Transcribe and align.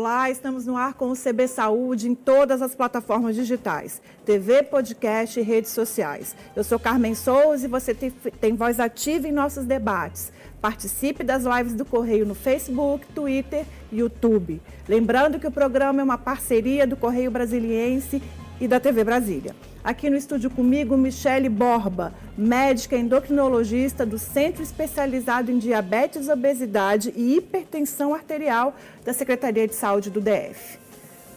Olá, 0.00 0.30
estamos 0.30 0.64
no 0.64 0.78
ar 0.78 0.94
com 0.94 1.10
o 1.10 1.14
CB 1.14 1.46
Saúde 1.46 2.08
em 2.08 2.14
todas 2.14 2.62
as 2.62 2.74
plataformas 2.74 3.36
digitais, 3.36 4.00
TV, 4.24 4.62
podcast 4.62 5.38
e 5.38 5.42
redes 5.42 5.72
sociais. 5.72 6.34
Eu 6.56 6.64
sou 6.64 6.78
Carmen 6.78 7.14
Souza 7.14 7.66
e 7.66 7.68
você 7.68 7.92
tem, 7.92 8.10
tem 8.10 8.56
voz 8.56 8.80
ativa 8.80 9.28
em 9.28 9.30
nossos 9.30 9.66
debates. 9.66 10.32
Participe 10.58 11.22
das 11.22 11.44
lives 11.44 11.74
do 11.74 11.84
Correio 11.84 12.24
no 12.24 12.34
Facebook, 12.34 13.06
Twitter 13.08 13.66
e 13.92 13.98
YouTube. 13.98 14.62
Lembrando 14.88 15.38
que 15.38 15.46
o 15.46 15.52
programa 15.52 16.00
é 16.00 16.04
uma 16.04 16.16
parceria 16.16 16.86
do 16.86 16.96
Correio 16.96 17.30
Brasiliense 17.30 18.22
e 18.58 18.66
da 18.66 18.80
TV 18.80 19.04
Brasília. 19.04 19.54
Aqui 19.82 20.10
no 20.10 20.16
estúdio 20.16 20.50
comigo, 20.50 20.94
Michele 20.94 21.48
Borba, 21.48 22.12
médica 22.36 22.96
endocrinologista 22.96 24.04
do 24.04 24.18
Centro 24.18 24.62
Especializado 24.62 25.50
em 25.50 25.58
Diabetes, 25.58 26.28
Obesidade 26.28 27.10
e 27.16 27.36
Hipertensão 27.36 28.14
Arterial 28.14 28.76
da 29.02 29.14
Secretaria 29.14 29.66
de 29.66 29.74
Saúde 29.74 30.10
do 30.10 30.20
DF. 30.20 30.78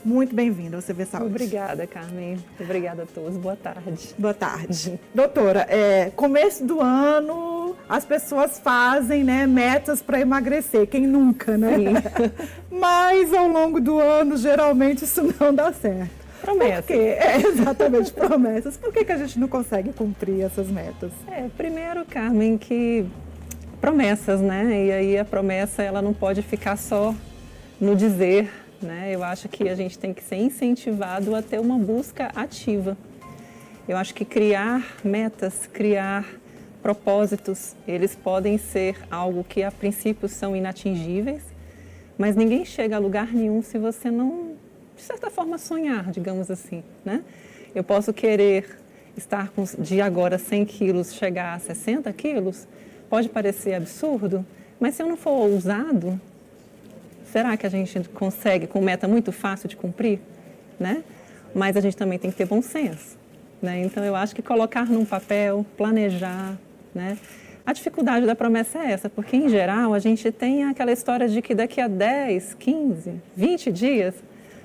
Muito 0.03 0.35
bem-vinda 0.35 0.75
ao 0.75 0.83
CV 0.83 1.05
Saúde. 1.05 1.27
Obrigada, 1.27 1.88
Carmen. 1.88 2.38
Obrigada 2.59 3.03
a 3.03 3.05
todos. 3.05 3.38
Boa 3.38 3.55
tarde. 3.55 4.13
Boa 4.17 4.33
tarde. 4.33 4.99
Doutora, 5.16 5.66
é, 5.69 6.11
começo 6.13 6.66
do 6.66 6.81
ano, 6.81 7.73
as 7.88 8.03
pessoas 8.03 8.59
fazem 8.59 9.23
né, 9.23 9.47
metas 9.47 10.02
para 10.02 10.19
emagrecer. 10.19 10.85
Quem 10.88 11.07
nunca, 11.07 11.57
né? 11.57 11.94
Mas 12.69 13.33
ao 13.33 13.47
longo 13.47 13.80
do 13.80 13.97
ano, 13.97 14.35
geralmente, 14.35 15.05
isso 15.05 15.33
não 15.39 15.55
dá 15.55 15.71
certo. 15.71 16.22
Promessas. 16.43 16.89
É, 16.89 17.38
exatamente, 17.47 18.11
promessas. 18.11 18.75
Por 18.75 18.91
que, 18.91 19.05
que 19.05 19.11
a 19.13 19.17
gente 19.17 19.39
não 19.39 19.47
consegue 19.47 19.93
cumprir 19.93 20.41
essas 20.41 20.67
metas? 20.67 21.09
É, 21.31 21.47
primeiro, 21.55 22.03
Carmen, 22.03 22.57
que 22.57 23.05
promessas, 23.79 24.41
né? 24.41 24.85
E 24.85 24.91
aí 24.91 25.17
a 25.17 25.23
promessa, 25.23 25.81
ela 25.81 26.02
não 26.02 26.14
pode 26.14 26.41
ficar 26.41 26.77
só 26.77 27.16
no 27.80 27.95
dizer, 27.95 28.52
né? 28.81 29.09
Eu 29.09 29.23
acho 29.23 29.47
que 29.47 29.69
a 29.69 29.75
gente 29.75 29.97
tem 29.97 30.14
que 30.14 30.21
ser 30.21 30.36
incentivado 30.36 31.33
a 31.33 31.41
ter 31.41 31.59
uma 31.59 31.77
busca 31.77 32.30
ativa. 32.36 32.97
Eu 33.88 33.95
acho 33.95 34.14
que 34.14 34.25
criar 34.25 34.86
metas, 35.03 35.67
criar 35.71 36.25
propósitos, 36.81 37.73
eles 37.88 38.14
podem 38.16 38.58
ser 38.58 38.97
algo 39.09 39.45
que 39.45 39.64
a 39.64 39.71
princípio 39.71 40.27
são 40.27 40.53
inatingíveis, 40.53 41.41
mas 42.17 42.36
ninguém 42.36 42.66
chega 42.66 42.97
a 42.97 42.99
lugar 42.99 43.27
nenhum 43.27 43.61
se 43.61 43.77
você 43.77 44.11
não 44.11 44.52
de 44.95 45.02
certa 45.02 45.30
forma, 45.30 45.58
sonhar, 45.58 46.11
digamos 46.11 46.49
assim, 46.49 46.83
né? 47.03 47.23
Eu 47.73 47.83
posso 47.83 48.13
querer 48.13 48.80
estar 49.17 49.49
com, 49.49 49.63
de 49.80 50.02
agora 50.02 50.38
100 50.38 50.66
quilos, 50.66 51.13
chegar 51.13 51.55
a 51.55 51.59
60 51.59 52.11
quilos, 52.13 52.67
pode 53.09 53.30
parecer 53.30 53.75
absurdo, 53.75 54.45
mas 54.80 54.95
se 54.95 55.03
eu 55.03 55.08
não 55.08 55.17
for 55.17 55.31
ousado, 55.31 56.19
será 57.31 57.55
que 57.58 57.66
a 57.66 57.69
gente 57.69 57.99
consegue 58.09 58.67
com 58.67 58.81
meta 58.81 59.08
muito 59.08 59.31
fácil 59.31 59.67
de 59.67 59.75
cumprir, 59.75 60.19
né? 60.80 61.03
Mas 61.53 61.77
a 61.77 61.81
gente 61.81 61.95
também 61.95 62.17
tem 62.17 62.31
que 62.31 62.38
ter 62.38 62.45
bom 62.45 62.61
senso, 62.61 63.17
né? 63.61 63.81
Então 63.81 64.03
eu 64.03 64.16
acho 64.16 64.36
que 64.36 64.41
colocar 64.41 64.86
num 64.86 65.05
papel, 65.05 65.66
planejar, 65.77 66.58
né? 66.94 67.17
A 67.66 67.71
dificuldade 67.71 68.25
da 68.25 68.36
promessa 68.36 68.80
é 68.80 68.91
essa, 68.91 69.09
porque 69.09 69.38
em 69.38 69.47
geral 69.47 69.94
a 69.94 69.99
gente 69.99 70.31
tem 70.31 70.66
aquela 70.66 70.91
história 70.91 71.30
de 71.30 71.41
que 71.41 71.55
daqui 71.55 71.80
a 71.80 71.88
10, 71.88 72.55
15, 72.55 73.21
20 73.36 73.71
dias 73.71 74.16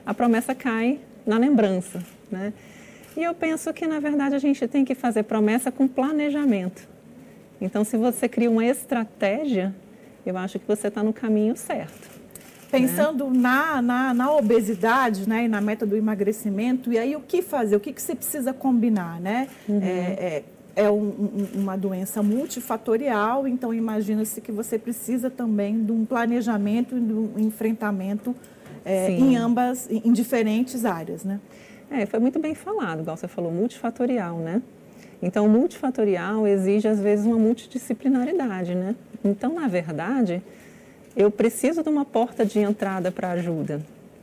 a 0.08 0.14
promessa 0.14 0.54
cai 0.54 0.98
na 1.26 1.36
lembrança, 1.36 2.02
né? 2.32 2.54
E 3.14 3.22
eu 3.22 3.34
penso 3.34 3.70
que, 3.74 3.86
na 3.86 4.00
verdade, 4.00 4.34
a 4.34 4.38
gente 4.38 4.66
tem 4.66 4.82
que 4.82 4.94
fazer 4.94 5.24
promessa 5.24 5.70
com 5.70 5.86
planejamento. 5.86 6.88
Então, 7.60 7.84
se 7.84 7.98
você 7.98 8.26
cria 8.26 8.50
uma 8.50 8.64
estratégia, 8.64 9.74
eu 10.24 10.38
acho 10.38 10.58
que 10.58 10.66
você 10.66 10.88
está 10.88 11.02
no 11.02 11.12
caminho 11.12 11.54
certo. 11.58 12.08
Pensando 12.70 13.28
né? 13.28 13.38
na, 13.38 13.82
na, 13.82 14.14
na, 14.14 14.32
obesidade 14.34 15.28
né, 15.28 15.44
e 15.44 15.48
na 15.48 15.60
meta 15.60 15.84
do 15.84 15.94
emagrecimento, 15.94 16.90
e 16.90 16.96
aí 16.96 17.14
o 17.14 17.20
que 17.20 17.42
fazer? 17.42 17.76
O 17.76 17.80
que, 17.80 17.92
que 17.92 18.00
você 18.00 18.14
precisa 18.14 18.54
combinar? 18.54 19.20
Né? 19.20 19.46
Uhum. 19.68 19.82
É, 19.82 20.42
é, 20.76 20.84
é 20.84 20.90
um, 20.90 21.12
uma 21.54 21.76
doença 21.76 22.22
multifatorial, 22.22 23.46
então 23.46 23.74
imagina-se 23.74 24.40
que 24.40 24.52
você 24.52 24.78
precisa 24.78 25.28
também 25.28 25.84
de 25.84 25.92
um 25.92 26.06
planejamento 26.06 26.96
e 26.96 27.00
de 27.00 27.12
um 27.12 27.34
enfrentamento 27.36 28.34
é, 28.88 29.10
em 29.10 29.36
ambas, 29.36 29.88
em 29.90 30.12
diferentes 30.12 30.84
áreas, 30.84 31.22
né? 31.22 31.38
É, 31.90 32.06
foi 32.06 32.18
muito 32.18 32.38
bem 32.38 32.54
falado, 32.54 33.00
igual 33.00 33.16
você 33.16 33.28
falou, 33.28 33.52
multifatorial, 33.52 34.38
né? 34.38 34.62
Então, 35.20 35.48
multifatorial 35.48 36.46
exige, 36.46 36.88
às 36.88 37.00
vezes, 37.00 37.26
uma 37.26 37.38
multidisciplinaridade, 37.38 38.74
né? 38.74 38.94
Então, 39.24 39.54
na 39.54 39.66
verdade, 39.68 40.42
eu 41.16 41.30
preciso 41.30 41.82
de 41.82 41.88
uma 41.88 42.04
porta 42.04 42.46
de 42.46 42.60
entrada 42.60 43.10
para 43.10 43.32
ajuda. 43.32 43.80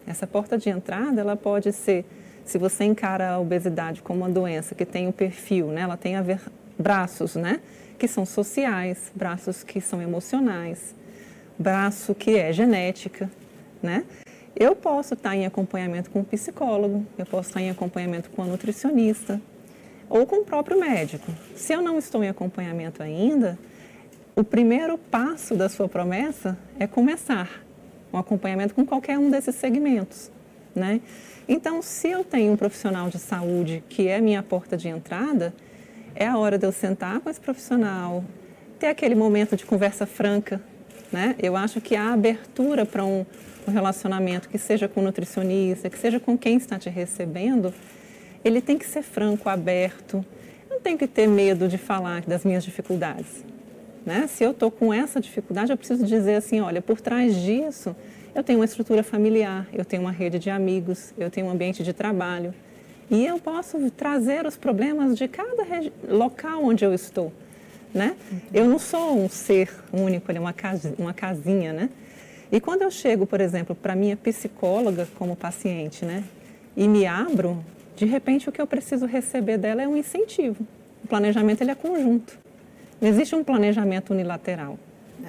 Essa 0.07 0.25
porta 0.25 0.57
de 0.57 0.69
entrada, 0.69 1.21
ela 1.21 1.35
pode 1.35 1.71
ser, 1.73 2.05
se 2.45 2.57
você 2.57 2.85
encara 2.85 3.31
a 3.31 3.39
obesidade 3.39 4.01
como 4.01 4.19
uma 4.19 4.29
doença 4.29 4.73
que 4.73 4.85
tem 4.85 5.05
o 5.05 5.09
um 5.09 5.11
perfil, 5.11 5.67
né? 5.67 5.81
Ela 5.81 5.97
tem 5.97 6.15
a 6.15 6.21
ver 6.21 6.39
braços, 6.77 7.35
né? 7.35 7.59
Que 7.99 8.07
são 8.07 8.25
sociais, 8.25 9.11
braços 9.13 9.63
que 9.63 9.81
são 9.81 10.01
emocionais, 10.01 10.95
braço 11.57 12.15
que 12.15 12.37
é 12.37 12.53
genética, 12.53 13.29
né? 13.81 14.05
Eu 14.57 14.73
posso 14.73 15.15
estar 15.15 15.35
em 15.35 15.45
acompanhamento 15.45 16.09
com 16.09 16.19
um 16.19 16.23
psicólogo, 16.23 17.05
eu 17.17 17.25
posso 17.25 17.49
estar 17.49 17.61
em 17.61 17.69
acompanhamento 17.69 18.29
com 18.29 18.41
a 18.41 18.45
nutricionista 18.45 19.41
ou 20.09 20.25
com 20.25 20.37
o 20.37 20.45
próprio 20.45 20.79
médico. 20.79 21.29
Se 21.55 21.73
eu 21.73 21.81
não 21.81 21.99
estou 21.99 22.23
em 22.23 22.29
acompanhamento 22.29 23.03
ainda, 23.03 23.59
o 24.33 24.45
primeiro 24.45 24.97
passo 24.97 25.55
da 25.55 25.67
sua 25.67 25.89
promessa 25.89 26.57
é 26.79 26.87
começar 26.87 27.65
um 28.13 28.17
acompanhamento 28.17 28.73
com 28.73 28.85
qualquer 28.85 29.19
um 29.19 29.29
desses 29.29 29.55
segmentos, 29.55 30.31
né? 30.73 31.01
Então, 31.49 31.81
se 31.81 32.07
eu 32.07 32.23
tenho 32.23 32.53
um 32.53 32.57
profissional 32.57 33.09
de 33.09 33.19
saúde 33.19 33.83
que 33.89 34.07
é 34.07 34.21
minha 34.21 34.41
porta 34.41 34.77
de 34.77 34.87
entrada, 34.87 35.53
é 36.15 36.25
a 36.25 36.37
hora 36.37 36.57
de 36.57 36.65
eu 36.65 36.71
sentar 36.71 37.19
com 37.19 37.29
esse 37.29 37.41
profissional, 37.41 38.23
ter 38.79 38.87
aquele 38.87 39.15
momento 39.15 39.57
de 39.57 39.65
conversa 39.65 40.05
franca, 40.05 40.61
né? 41.15 41.33
Eu 41.41 41.55
acho 41.55 41.79
que 41.79 41.95
a 41.95 42.11
abertura 42.11 42.85
para 42.85 43.05
um, 43.05 43.25
um 43.65 43.71
relacionamento, 43.71 44.49
que 44.49 44.57
seja 44.57 44.85
com 44.85 44.99
o 44.99 45.03
nutricionista, 45.03 45.89
que 45.89 45.97
seja 45.97 46.19
com 46.19 46.37
quem 46.37 46.57
está 46.57 46.77
te 46.77 46.89
recebendo, 46.89 47.73
ele 48.43 48.59
tem 48.59 48.77
que 48.77 48.85
ser 48.85 49.01
franco, 49.01 49.47
aberto. 49.47 50.25
Eu 50.69 50.75
não 50.75 50.81
tenho 50.81 50.97
que 50.97 51.07
ter 51.07 51.25
medo 51.25 51.69
de 51.69 51.77
falar 51.77 52.23
das 52.23 52.43
minhas 52.43 52.65
dificuldades. 52.65 53.45
Né? 54.05 54.27
Se 54.27 54.43
eu 54.43 54.51
estou 54.51 54.69
com 54.69 54.93
essa 54.93 55.21
dificuldade, 55.21 55.71
eu 55.71 55.77
preciso 55.77 56.05
dizer 56.05 56.35
assim, 56.35 56.59
olha, 56.59 56.81
por 56.81 56.99
trás 56.99 57.33
disso, 57.33 57.95
eu 58.35 58.43
tenho 58.43 58.59
uma 58.59 58.65
estrutura 58.65 59.01
familiar, 59.01 59.67
eu 59.71 59.85
tenho 59.85 60.01
uma 60.01 60.11
rede 60.11 60.37
de 60.37 60.49
amigos, 60.49 61.13
eu 61.17 61.31
tenho 61.31 61.47
um 61.47 61.49
ambiente 61.49 61.81
de 61.81 61.93
trabalho. 61.93 62.53
E 63.09 63.25
eu 63.25 63.39
posso 63.39 63.89
trazer 63.91 64.45
os 64.45 64.57
problemas 64.57 65.17
de 65.17 65.29
cada 65.29 65.63
local 66.09 66.65
onde 66.65 66.83
eu 66.83 66.93
estou. 66.93 67.31
Né? 67.95 68.17
Eu 68.53 68.65
não 68.65 68.77
sou 68.77 69.17
um 69.17 69.29
ser 69.29 69.73
único, 69.93 70.29
uma, 70.33 70.51
casa, 70.51 70.93
uma 70.99 71.13
casinha, 71.13 71.71
né? 71.71 71.89
E 72.51 72.59
quando 72.59 72.81
eu 72.81 72.91
chego, 72.91 73.25
por 73.25 73.41
exemplo, 73.41 73.73
para 73.73 73.95
minha 73.95 74.15
psicóloga 74.15 75.07
como 75.17 75.35
paciente, 75.35 76.05
né, 76.05 76.23
e 76.75 76.87
me 76.87 77.05
abro, 77.05 77.63
de 77.95 78.05
repente 78.05 78.47
o 78.49 78.51
que 78.51 78.61
eu 78.61 78.67
preciso 78.67 79.05
receber 79.05 79.57
dela 79.57 79.81
é 79.81 79.87
um 79.87 79.97
incentivo. 79.97 80.65
O 81.03 81.07
planejamento 81.07 81.61
ele 81.61 81.71
é 81.71 81.75
conjunto. 81.75 82.37
Não 82.99 83.07
existe 83.09 83.35
um 83.35 83.43
planejamento 83.43 84.11
unilateral. 84.11 84.77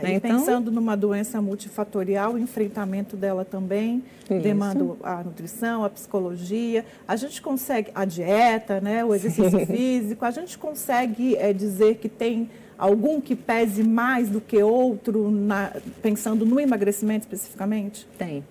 Né? 0.02 0.14
Então, 0.14 0.38
pensando 0.38 0.70
numa 0.70 0.96
doença 0.96 1.40
multifatorial, 1.40 2.34
o 2.34 2.38
enfrentamento 2.38 3.16
dela 3.16 3.44
também 3.44 4.04
isso. 4.30 4.40
demanda 4.40 4.84
a 5.02 5.22
nutrição, 5.22 5.84
a 5.84 5.90
psicologia. 5.90 6.84
A 7.06 7.16
gente 7.16 7.40
consegue, 7.40 7.90
a 7.94 8.04
dieta, 8.04 8.80
né, 8.80 9.04
o 9.04 9.14
exercício 9.14 9.64
físico, 9.66 10.24
a 10.24 10.30
gente 10.30 10.58
consegue 10.58 11.36
é, 11.36 11.52
dizer 11.52 11.96
que 11.96 12.08
tem 12.08 12.50
algum 12.78 13.20
que 13.20 13.34
pese 13.34 13.82
mais 13.82 14.28
do 14.28 14.40
que 14.40 14.62
outro, 14.62 15.30
na, 15.30 15.72
pensando 16.02 16.44
no 16.44 16.60
emagrecimento 16.60 17.22
especificamente? 17.22 18.06
Tem. 18.18 18.44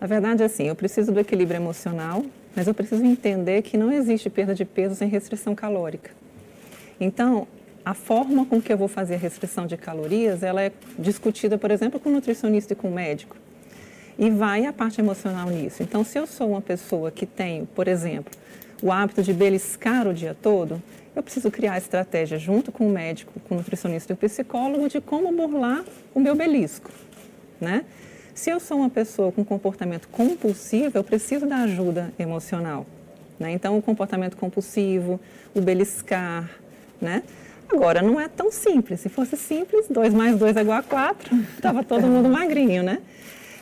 Na 0.00 0.06
verdade, 0.06 0.42
assim, 0.42 0.64
eu 0.64 0.74
preciso 0.74 1.12
do 1.12 1.20
equilíbrio 1.20 1.56
emocional, 1.56 2.24
mas 2.54 2.66
eu 2.66 2.74
preciso 2.74 3.04
entender 3.04 3.62
que 3.62 3.76
não 3.76 3.92
existe 3.92 4.28
perda 4.28 4.54
de 4.54 4.64
peso 4.64 4.94
sem 4.94 5.08
restrição 5.08 5.54
calórica. 5.54 6.10
Então, 6.98 7.46
a 7.84 7.94
forma 7.94 8.44
com 8.44 8.60
que 8.60 8.72
eu 8.72 8.76
vou 8.76 8.88
fazer 8.88 9.14
a 9.14 9.18
restrição 9.18 9.66
de 9.66 9.76
calorias, 9.76 10.42
ela 10.42 10.62
é 10.62 10.72
discutida, 10.98 11.56
por 11.56 11.70
exemplo, 11.70 11.98
com 11.98 12.10
o 12.10 12.12
nutricionista 12.12 12.72
e 12.72 12.76
com 12.76 12.88
o 12.88 12.92
médico. 12.92 13.36
E 14.18 14.28
vai 14.28 14.66
a 14.66 14.72
parte 14.72 15.00
emocional 15.00 15.48
nisso. 15.48 15.82
Então, 15.82 16.04
se 16.04 16.18
eu 16.18 16.26
sou 16.26 16.50
uma 16.50 16.60
pessoa 16.60 17.10
que 17.10 17.24
tem, 17.24 17.64
por 17.64 17.88
exemplo, 17.88 18.32
o 18.82 18.92
hábito 18.92 19.22
de 19.22 19.32
beliscar 19.32 20.06
o 20.06 20.12
dia 20.12 20.36
todo, 20.40 20.82
eu 21.14 21.22
preciso 21.22 21.50
criar 21.50 21.78
estratégia 21.78 22.38
junto 22.38 22.70
com 22.70 22.86
o 22.86 22.90
médico, 22.90 23.40
com 23.40 23.54
o 23.54 23.58
nutricionista 23.58 24.12
e 24.12 24.14
o 24.14 24.16
psicólogo 24.16 24.88
de 24.88 25.00
como 25.00 25.32
burlar 25.32 25.84
o 26.14 26.20
meu 26.20 26.34
belisco, 26.34 26.90
né? 27.60 27.84
Se 28.34 28.48
eu 28.48 28.60
sou 28.60 28.78
uma 28.78 28.88
pessoa 28.88 29.32
com 29.32 29.44
comportamento 29.44 30.08
compulsivo, 30.08 30.96
eu 30.96 31.04
preciso 31.04 31.46
da 31.46 31.56
ajuda 31.58 32.12
emocional, 32.18 32.86
né? 33.38 33.50
Então, 33.50 33.76
o 33.76 33.82
comportamento 33.82 34.36
compulsivo, 34.36 35.20
o 35.54 35.60
beliscar, 35.60 36.48
né? 37.00 37.22
Agora, 37.72 38.02
não 38.02 38.20
é 38.20 38.28
tão 38.28 38.50
simples. 38.50 39.00
Se 39.00 39.08
fosse 39.08 39.36
simples, 39.36 39.86
2 39.88 40.12
mais 40.12 40.36
2 40.36 40.56
é 40.56 40.60
igual 40.60 40.78
a 40.78 40.82
4, 40.82 41.36
estava 41.54 41.84
todo 41.84 42.06
mundo 42.06 42.28
magrinho, 42.30 42.82
né? 42.82 43.00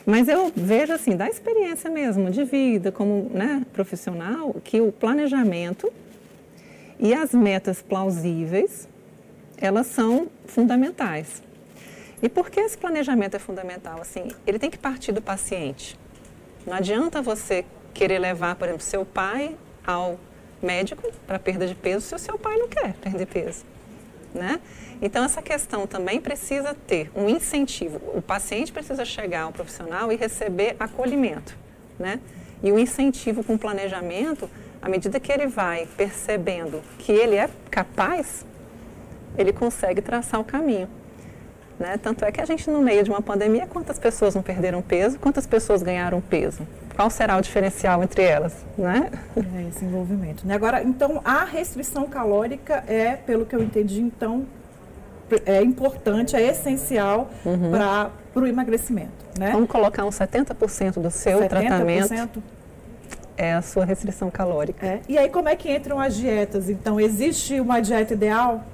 Mas 0.07 0.27
eu 0.27 0.51
vejo 0.57 0.93
assim, 0.95 1.15
da 1.15 1.29
experiência 1.29 1.91
mesmo, 1.91 2.31
de 2.31 2.43
vida, 2.43 2.91
como 2.91 3.31
né, 3.33 3.67
profissional, 3.75 4.57
que 4.65 4.81
o 4.81 4.91
planejamento 4.91 5.93
e 6.99 7.13
as 7.13 7.33
metas 7.33 7.83
plausíveis, 7.83 8.89
elas 9.59 9.87
são 9.87 10.29
fundamentais. 10.47 11.43
E 12.23 12.29
por 12.29 12.51
que 12.51 12.59
esse 12.59 12.77
planejamento 12.77 13.37
é 13.37 13.39
fundamental? 13.39 14.01
Assim, 14.01 14.29
ele 14.47 14.59
tem 14.59 14.71
que 14.71 14.79
partir 14.79 15.13
do 15.13 15.21
paciente. 15.21 15.99
Não 16.67 16.75
adianta 16.75 17.21
você 17.21 17.65
querer 17.93 18.19
levar, 18.19 18.57
por 18.57 18.67
exemplo, 18.67 18.83
seu 18.83 19.05
pai 19.05 19.55
ao 19.87 20.19
médico 20.63 21.13
para 21.27 21.39
perda 21.39 21.67
de 21.67 21.75
peso 21.75 22.07
se 22.07 22.15
o 22.15 22.19
seu 22.19 22.39
pai 22.39 22.57
não 22.57 22.69
quer 22.69 22.95
perder 22.95 23.27
peso, 23.27 23.65
né? 24.35 24.61
Então 25.01 25.25
essa 25.25 25.41
questão 25.41 25.87
também 25.87 26.21
precisa 26.21 26.75
ter 26.75 27.11
um 27.15 27.29
incentivo. 27.29 28.01
O 28.15 28.23
paciente 28.23 28.73
precisa 28.73 29.05
chegar 29.05 29.43
ao 29.43 29.53
profissional 29.53 30.13
e 30.13 30.17
receber 30.17 30.77
acolhimento, 30.79 31.57
né? 31.99 32.21
E 32.63 32.73
o 32.73 32.79
incentivo 32.79 33.45
com 33.45 33.57
planejamento, 33.57 34.51
à 34.83 34.89
medida 34.89 35.21
que 35.21 35.31
ele 35.31 35.47
vai 35.47 35.87
percebendo 35.97 36.83
que 36.99 37.13
ele 37.13 37.37
é 37.37 37.49
capaz, 37.71 38.45
ele 39.37 39.53
consegue 39.53 40.01
traçar 40.01 40.41
o 40.41 40.45
caminho. 40.45 40.89
Né? 41.79 41.97
Tanto 42.03 42.25
é 42.25 42.33
que 42.33 42.41
a 42.41 42.45
gente, 42.45 42.69
no 42.69 42.83
meio 42.83 43.05
de 43.05 43.11
uma 43.11 43.23
pandemia, 43.23 43.67
quantas 43.67 43.99
pessoas 43.99 44.35
não 44.35 44.43
perderam 44.43 44.83
peso, 44.83 45.19
quantas 45.19 45.47
pessoas 45.47 45.83
ganharam 45.83 46.21
peso? 46.21 46.67
Qual 46.97 47.09
será 47.09 47.37
o 47.37 47.41
diferencial 47.41 48.03
entre 48.03 48.23
elas? 48.23 48.57
Né? 48.77 49.11
É 49.37 49.69
esse 49.69 49.85
envolvimento. 49.85 50.45
Né? 50.45 50.55
Agora, 50.55 50.83
então, 50.83 51.21
a 51.25 51.45
restrição 51.45 52.09
calórica 52.09 52.83
é, 52.89 53.15
pelo 53.15 53.47
que 53.47 53.55
eu 53.55 53.63
entendi, 53.63 54.01
então, 54.01 54.45
é 55.47 55.63
importante, 55.63 56.35
é 56.35 56.43
essencial 56.43 57.31
uhum. 57.45 57.71
para 57.71 58.11
o 58.35 58.47
emagrecimento. 58.47 59.13
Né? 59.39 59.53
Vamos 59.53 59.69
colocar 59.69 60.05
uns 60.05 60.19
70% 60.19 61.01
do 61.01 61.11
seu 61.13 61.39
70%? 61.43 61.49
tratamento 61.49 62.43
é 63.37 63.55
a 63.55 63.63
sua 63.63 63.85
restrição 63.85 64.29
calórica. 64.33 64.85
É. 64.85 65.01
E 65.09 65.17
aí, 65.17 65.29
como 65.29 65.49
é 65.49 65.55
que 65.55 65.73
entram 65.73 66.01
as 66.01 66.17
dietas? 66.17 66.69
Então, 66.69 66.99
existe 66.99 67.61
uma 67.61 67.79
dieta 67.79 68.15
ideal? 68.15 68.65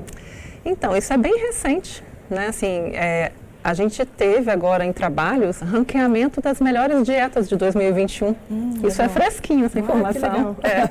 Então, 0.64 0.96
isso 0.96 1.12
é 1.12 1.18
bem 1.18 1.38
recente 1.38 2.02
né? 2.30 2.48
Assim, 2.48 2.90
é, 2.94 3.32
a 3.62 3.72
gente 3.72 4.04
teve 4.04 4.50
agora 4.50 4.84
em 4.84 4.92
trabalhos 4.92 5.60
ranqueamento 5.60 6.40
das 6.40 6.60
melhores 6.60 7.02
dietas 7.02 7.48
de 7.48 7.56
2021. 7.56 8.34
Hum, 8.50 8.74
Isso 8.84 9.00
é 9.00 9.08
fresquinho, 9.08 9.64
essa 9.64 9.78
ah, 9.78 9.80
informação. 9.80 10.56
É. 10.62 10.90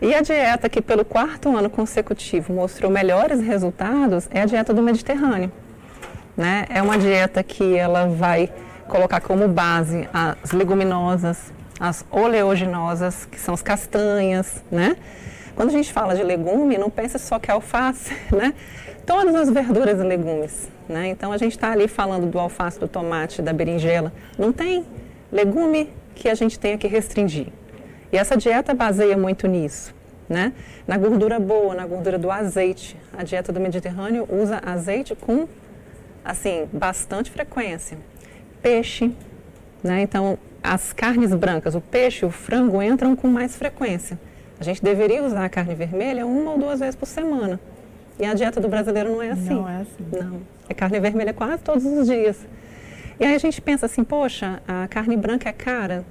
E 0.00 0.14
a 0.14 0.20
dieta 0.20 0.68
que 0.68 0.80
pelo 0.80 1.04
quarto 1.04 1.56
ano 1.56 1.68
consecutivo 1.68 2.52
mostrou 2.52 2.90
melhores 2.90 3.40
resultados 3.40 4.28
é 4.30 4.42
a 4.42 4.44
dieta 4.44 4.72
do 4.72 4.82
Mediterrâneo. 4.82 5.50
Né? 6.36 6.66
É 6.68 6.80
uma 6.82 6.98
dieta 6.98 7.42
que 7.42 7.76
ela 7.76 8.06
vai 8.06 8.52
colocar 8.86 9.20
como 9.20 9.48
base 9.48 10.08
as 10.12 10.52
leguminosas, 10.52 11.52
as 11.80 12.04
oleaginosas, 12.10 13.26
que 13.26 13.40
são 13.40 13.54
as 13.54 13.62
castanhas, 13.62 14.62
né? 14.70 14.96
Quando 15.54 15.70
a 15.70 15.72
gente 15.72 15.92
fala 15.92 16.14
de 16.14 16.22
legume, 16.22 16.76
não 16.76 16.90
pense 16.90 17.18
só 17.18 17.38
que 17.38 17.50
é 17.50 17.54
alface, 17.54 18.14
né? 18.30 18.54
Todas 19.06 19.34
as 19.34 19.48
verduras 19.48 20.00
e 20.00 20.02
legumes. 20.02 20.68
Né? 20.88 21.08
Então 21.08 21.32
a 21.32 21.38
gente 21.38 21.52
está 21.52 21.70
ali 21.70 21.88
falando 21.88 22.26
do 22.26 22.38
alface, 22.38 22.78
do 22.78 22.88
tomate, 22.88 23.40
da 23.40 23.52
berinjela. 23.52 24.12
Não 24.36 24.52
tem 24.52 24.84
legume 25.32 25.90
que 26.14 26.28
a 26.28 26.34
gente 26.34 26.58
tenha 26.58 26.76
que 26.76 26.86
restringir. 26.88 27.46
E 28.12 28.18
essa 28.18 28.36
dieta 28.36 28.74
baseia 28.74 29.16
muito 29.16 29.46
nisso. 29.46 29.94
Né? 30.28 30.52
Na 30.86 30.98
gordura 30.98 31.38
boa, 31.38 31.74
na 31.74 31.86
gordura 31.86 32.18
do 32.18 32.30
azeite. 32.30 32.96
A 33.16 33.22
dieta 33.22 33.52
do 33.52 33.60
Mediterrâneo 33.60 34.28
usa 34.28 34.60
azeite 34.64 35.14
com 35.14 35.46
assim 36.24 36.68
bastante 36.72 37.30
frequência. 37.30 37.96
Peixe, 38.60 39.14
né? 39.82 40.02
Então 40.02 40.36
as 40.62 40.92
carnes 40.92 41.32
brancas, 41.32 41.76
o 41.76 41.80
peixe, 41.80 42.26
o 42.26 42.30
frango 42.30 42.82
entram 42.82 43.14
com 43.14 43.28
mais 43.28 43.54
frequência. 43.54 44.18
A 44.58 44.64
gente 44.64 44.82
deveria 44.82 45.22
usar 45.22 45.44
a 45.44 45.48
carne 45.48 45.74
vermelha 45.76 46.26
uma 46.26 46.52
ou 46.52 46.58
duas 46.58 46.80
vezes 46.80 46.96
por 46.96 47.06
semana. 47.06 47.60
E 48.18 48.24
a 48.24 48.34
dieta 48.34 48.60
do 48.60 48.68
brasileiro 48.68 49.10
não 49.10 49.22
é 49.22 49.30
assim. 49.30 49.54
Não 49.54 49.68
é 49.68 49.76
assim. 49.82 50.06
Não. 50.12 50.40
É 50.68 50.74
carne 50.74 50.98
vermelha 50.98 51.32
quase 51.32 51.62
todos 51.62 51.84
os 51.84 52.06
dias. 52.06 52.38
E 53.20 53.24
aí 53.24 53.34
a 53.34 53.38
gente 53.38 53.60
pensa 53.60 53.86
assim, 53.86 54.04
poxa, 54.04 54.62
a 54.66 54.88
carne 54.88 55.16
branca 55.16 55.48
é 55.48 55.52
cara. 55.52 56.04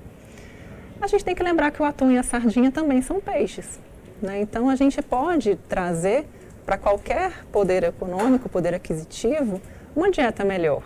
A 1.02 1.08
gente 1.08 1.26
tem 1.26 1.36
que 1.36 1.44
lembrar 1.44 1.72
que 1.72 1.82
o 1.82 1.86
atum 1.86 2.12
e 2.12 2.18
a 2.18 2.24
sardinha 2.24 2.72
também 2.72 3.02
são 3.02 3.20
peixes. 3.20 3.80
Né? 4.22 4.42
Então 4.42 4.70
a 4.70 4.76
gente 4.76 5.02
pode 5.02 5.56
trazer 5.68 6.26
para 6.66 6.78
qualquer 6.78 7.46
poder 7.52 7.84
econômico, 7.84 8.50
poder 8.50 8.74
aquisitivo, 8.74 9.62
uma 9.96 10.10
dieta 10.10 10.44
melhor. 10.44 10.82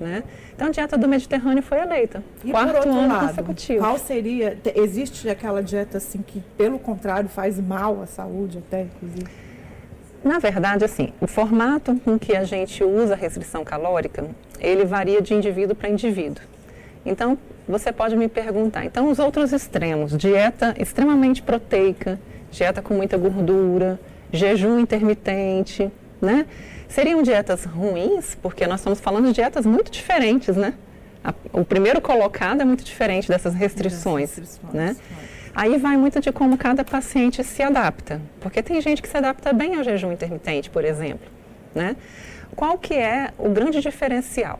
Né? 0.00 0.22
Então 0.54 0.68
a 0.68 0.70
dieta 0.70 0.96
do 0.96 1.08
Mediterrâneo 1.08 1.62
foi 1.62 1.80
eleita. 1.80 2.22
E 2.44 2.50
quarto 2.50 2.88
ano 2.88 3.08
lado, 3.08 3.28
consecutivo. 3.28 3.80
Qual 3.80 3.98
seria? 3.98 4.56
Existe 4.74 5.28
aquela 5.28 5.62
dieta 5.62 5.98
assim 5.98 6.22
que, 6.22 6.40
pelo 6.56 6.78
contrário, 6.78 7.28
faz 7.28 7.58
mal 7.60 8.00
à 8.00 8.06
saúde 8.06 8.58
até, 8.58 8.82
inclusive? 8.82 9.47
Na 10.24 10.38
verdade, 10.38 10.84
assim, 10.84 11.12
o 11.20 11.26
formato 11.26 11.94
com 12.04 12.18
que 12.18 12.36
a 12.36 12.44
gente 12.44 12.82
usa 12.82 13.14
a 13.14 13.16
restrição 13.16 13.64
calórica, 13.64 14.26
ele 14.58 14.84
varia 14.84 15.22
de 15.22 15.34
indivíduo 15.34 15.76
para 15.76 15.88
indivíduo. 15.88 16.42
Então, 17.06 17.38
você 17.68 17.92
pode 17.92 18.16
me 18.16 18.28
perguntar, 18.28 18.84
então 18.84 19.10
os 19.10 19.18
outros 19.18 19.52
extremos, 19.52 20.16
dieta 20.16 20.74
extremamente 20.78 21.42
proteica, 21.42 22.18
dieta 22.50 22.82
com 22.82 22.94
muita 22.94 23.16
gordura, 23.16 24.00
jejum 24.32 24.78
intermitente, 24.78 25.90
né? 26.20 26.46
Seriam 26.88 27.22
dietas 27.22 27.64
ruins, 27.64 28.34
porque 28.34 28.66
nós 28.66 28.80
estamos 28.80 29.00
falando 29.00 29.26
de 29.26 29.34
dietas 29.34 29.66
muito 29.66 29.90
diferentes, 29.90 30.56
né? 30.56 30.74
O 31.52 31.64
primeiro 31.64 32.00
colocado 32.00 32.62
é 32.62 32.64
muito 32.64 32.82
diferente 32.82 33.28
dessas 33.28 33.54
restrições, 33.54 34.36
restrições 34.36 34.74
né? 34.74 34.96
Aí 35.54 35.76
vai 35.78 35.96
muito 35.96 36.20
de 36.20 36.30
como 36.30 36.56
cada 36.56 36.84
paciente 36.84 37.42
se 37.42 37.62
adapta, 37.62 38.20
porque 38.40 38.62
tem 38.62 38.80
gente 38.80 39.02
que 39.02 39.08
se 39.08 39.16
adapta 39.16 39.52
bem 39.52 39.76
ao 39.76 39.84
jejum 39.84 40.12
intermitente, 40.12 40.70
por 40.70 40.84
exemplo, 40.84 41.28
né? 41.74 41.96
Qual 42.54 42.78
que 42.78 42.94
é 42.94 43.30
o 43.38 43.48
grande 43.48 43.80
diferencial? 43.80 44.58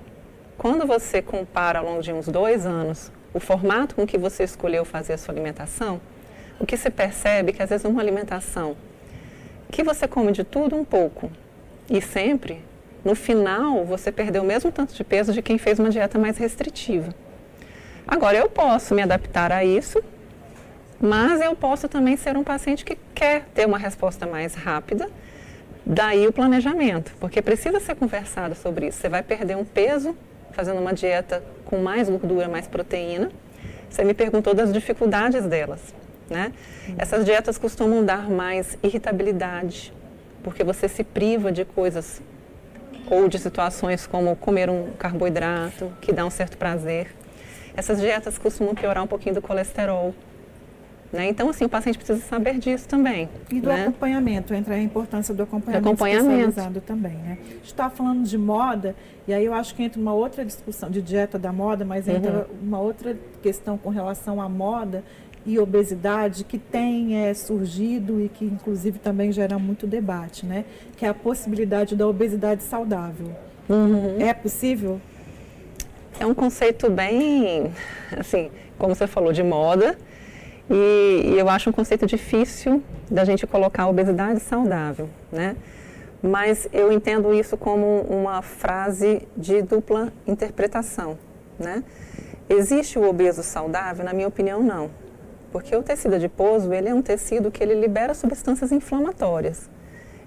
Quando 0.57 0.87
você 0.87 1.23
compara 1.23 1.79
ao 1.79 1.85
longo 1.85 2.03
de 2.03 2.13
uns 2.13 2.27
dois 2.27 2.67
anos 2.67 3.13
o 3.33 3.41
formato 3.41 3.95
com 3.95 4.07
que 4.07 4.19
você 4.19 4.45
escolheu 4.45 4.85
fazer 4.85 5.13
a 5.15 5.19
sua 5.19 5.33
alimentação, 5.33 6.01
o 6.59 6.67
que 6.67 6.77
se 6.77 6.91
percebe 6.91 7.51
é 7.51 7.53
que 7.53 7.63
às 7.63 7.71
vezes 7.71 7.85
uma 7.85 8.01
alimentação 8.01 8.77
que 9.71 9.83
você 9.83 10.09
come 10.09 10.33
de 10.33 10.43
tudo 10.45 10.75
um 10.75 10.85
pouco 10.85 11.31
e 11.89 12.01
sempre, 12.01 12.63
no 13.05 13.15
final 13.15 13.85
você 13.85 14.11
perdeu 14.11 14.43
o 14.43 14.47
mesmo 14.47 14.73
tanto 14.73 14.95
de 14.95 15.05
peso 15.05 15.33
de 15.33 15.43
quem 15.43 15.59
fez 15.59 15.79
uma 15.79 15.91
dieta 15.91 16.19
mais 16.19 16.37
restritiva. 16.39 17.15
Agora 18.07 18.37
eu 18.37 18.49
posso 18.49 18.95
me 18.95 19.03
adaptar 19.03 19.53
a 19.53 19.65
isso 19.65 20.03
mas 21.01 21.41
eu 21.41 21.55
posso 21.55 21.89
também 21.89 22.17
ser 22.17 22.37
um 22.37 22.45
paciente 22.45 22.85
que 22.85 22.97
quer 23.15 23.45
ter 23.55 23.67
uma 23.67 23.79
resposta 23.79 24.27
mais 24.27 24.55
rápida, 24.55 25.09
daí 25.87 26.27
o 26.27 26.33
planejamento, 26.33 27.13
porque 27.21 27.41
precisa 27.41 27.81
ser 27.81 27.95
conversado 27.95 28.55
sobre 28.55 28.89
isso. 28.89 28.99
Você 28.99 29.09
vai 29.09 29.23
perder 29.23 29.57
um 29.57 29.65
peso 29.65 30.17
fazendo 30.53 30.81
uma 30.81 30.93
dieta 30.93 31.43
com 31.65 31.79
mais 31.79 32.09
gordura, 32.09 32.49
mais 32.49 32.67
proteína. 32.67 33.31
Você 33.89 34.05
me 34.05 34.13
perguntou 34.13 34.55
das 34.55 34.73
dificuldades 34.73 35.47
delas, 35.47 35.95
né? 36.29 36.53
Essas 36.99 37.25
dietas 37.25 37.57
costumam 37.57 38.05
dar 38.05 38.29
mais 38.29 38.77
irritabilidade, 38.83 39.93
porque 40.43 40.65
você 40.65 40.89
se 40.89 41.05
priva 41.05 41.51
de 41.53 41.65
coisas 41.65 42.21
ou 43.11 43.29
de 43.29 43.39
situações 43.39 44.07
como 44.07 44.37
comer 44.37 44.69
um 44.69 44.91
carboidrato, 44.99 45.91
que 46.01 46.13
dá 46.13 46.27
um 46.27 46.31
certo 46.31 46.59
prazer. 46.59 47.15
Essas 47.75 48.01
dietas 48.01 48.37
costumam 48.37 48.75
piorar 48.75 49.03
um 49.03 49.07
pouquinho 49.07 49.37
do 49.37 49.41
colesterol, 49.41 50.15
né? 51.13 51.29
Então, 51.29 51.49
assim, 51.49 51.65
o 51.65 51.69
paciente 51.69 51.97
precisa 51.97 52.21
saber 52.21 52.59
disso 52.59 52.87
também. 52.87 53.29
E 53.51 53.61
do 53.61 53.69
né? 53.69 53.83
acompanhamento, 53.83 54.53
entra 54.53 54.75
a 54.75 54.79
importância 54.79 55.35
do 55.35 55.43
acompanhamento, 55.43 55.85
do 55.85 55.89
acompanhamento. 55.89 56.49
especializado 56.49 56.81
também. 56.83 57.15
Né? 57.15 57.39
A 57.41 57.45
gente 57.45 57.65
está 57.65 57.89
falando 57.89 58.25
de 58.25 58.37
moda, 58.37 58.95
e 59.27 59.33
aí 59.33 59.45
eu 59.45 59.55
acho 59.55 59.75
que 59.75 59.83
entra 59.83 60.01
uma 60.01 60.13
outra 60.13 60.45
discussão 60.45 60.91
de 60.91 61.01
dieta 61.01 61.39
da 61.39 61.53
moda, 61.53 61.85
mas 61.85 62.07
entra 62.07 62.47
uhum. 62.51 62.69
uma 62.69 62.81
outra 62.81 63.17
questão 63.43 63.79
com 63.79 63.89
relação 63.89 64.41
à 64.41 64.49
moda 64.49 65.03
e 65.47 65.59
obesidade 65.59 66.45
que 66.45 66.59
tem 66.59 67.17
é, 67.17 67.33
surgido 67.33 68.21
e 68.21 68.29
que 68.29 68.45
inclusive 68.45 68.99
também 68.99 69.33
gera 69.33 69.59
muito 69.59 69.87
debate, 69.87 70.45
né? 70.45 70.65
Que 70.97 71.07
é 71.07 71.09
a 71.09 71.15
possibilidade 71.15 71.97
da 71.97 72.07
obesidade 72.07 72.63
saudável. 72.63 73.35
Uhum. 73.67 74.21
É 74.21 74.35
possível? 74.35 75.01
É 76.21 76.27
um 76.27 76.35
conceito 76.35 76.91
bem, 76.91 77.73
assim, 78.19 78.51
como 78.77 78.95
você 78.95 79.07
falou, 79.07 79.33
de 79.33 79.43
moda, 79.43 79.97
e, 80.71 81.33
e, 81.33 81.39
eu 81.39 81.49
acho 81.49 81.71
um 81.71 81.73
conceito 81.73 82.07
difícil 82.07 82.83
da 83.11 83.25
gente 83.25 83.47
colocar 83.47 83.89
obesidade 83.89 84.41
saudável, 84.41 85.09
né? 85.33 85.57
Mas 86.23 86.69
eu 86.73 86.93
entendo 86.93 87.33
isso 87.33 87.57
como 87.57 88.03
uma 88.03 88.43
frase 88.43 89.27
de 89.37 89.63
dupla 89.63 90.13
interpretação, 90.27 91.17
né? 91.59 91.83
Existe 92.49 92.99
o 92.99 93.09
obeso 93.09 93.43
saudável? 93.43 94.05
Na 94.05 94.13
minha 94.13 94.29
opinião, 94.29 94.63
não. 94.63 94.91
Porque 95.53 95.75
o 95.75 95.83
tecido 95.83 96.15
adiposo, 96.15 96.73
ele 96.73 96.89
é 96.89 96.95
um 96.95 97.03
tecido 97.03 97.51
que 97.51 97.63
ele 97.63 97.75
libera 97.75 98.15
substâncias 98.15 98.73
inflamatórias. 98.73 99.69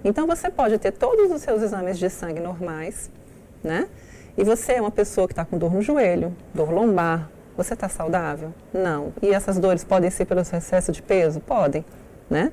Então, 0.04 0.26
você 0.26 0.50
pode 0.50 0.78
ter 0.78 0.92
todos 0.92 1.32
os 1.32 1.42
seus 1.42 1.62
exames 1.62 2.00
de 2.00 2.10
sangue 2.10 2.40
normais, 2.40 3.12
né? 3.64 3.88
E 4.38 4.44
você 4.44 4.74
é 4.74 4.82
uma 4.82 4.92
pessoa 4.92 5.28
que 5.28 5.34
está 5.34 5.46
com 5.46 5.58
dor 5.58 5.74
no 5.74 5.82
joelho, 5.82 6.36
dor 6.54 6.72
lombar, 6.72 7.30
Você 7.58 7.74
está 7.74 7.90
saudável? 7.90 8.54
Não. 8.74 9.14
E 9.22 9.30
essas 9.30 9.60
dores 9.60 9.84
podem 9.84 10.10
ser 10.10 10.26
pelo 10.26 10.42
excesso 10.42 10.92
de 10.92 11.02
peso? 11.02 11.40
Podem, 11.40 11.86
né? 12.30 12.52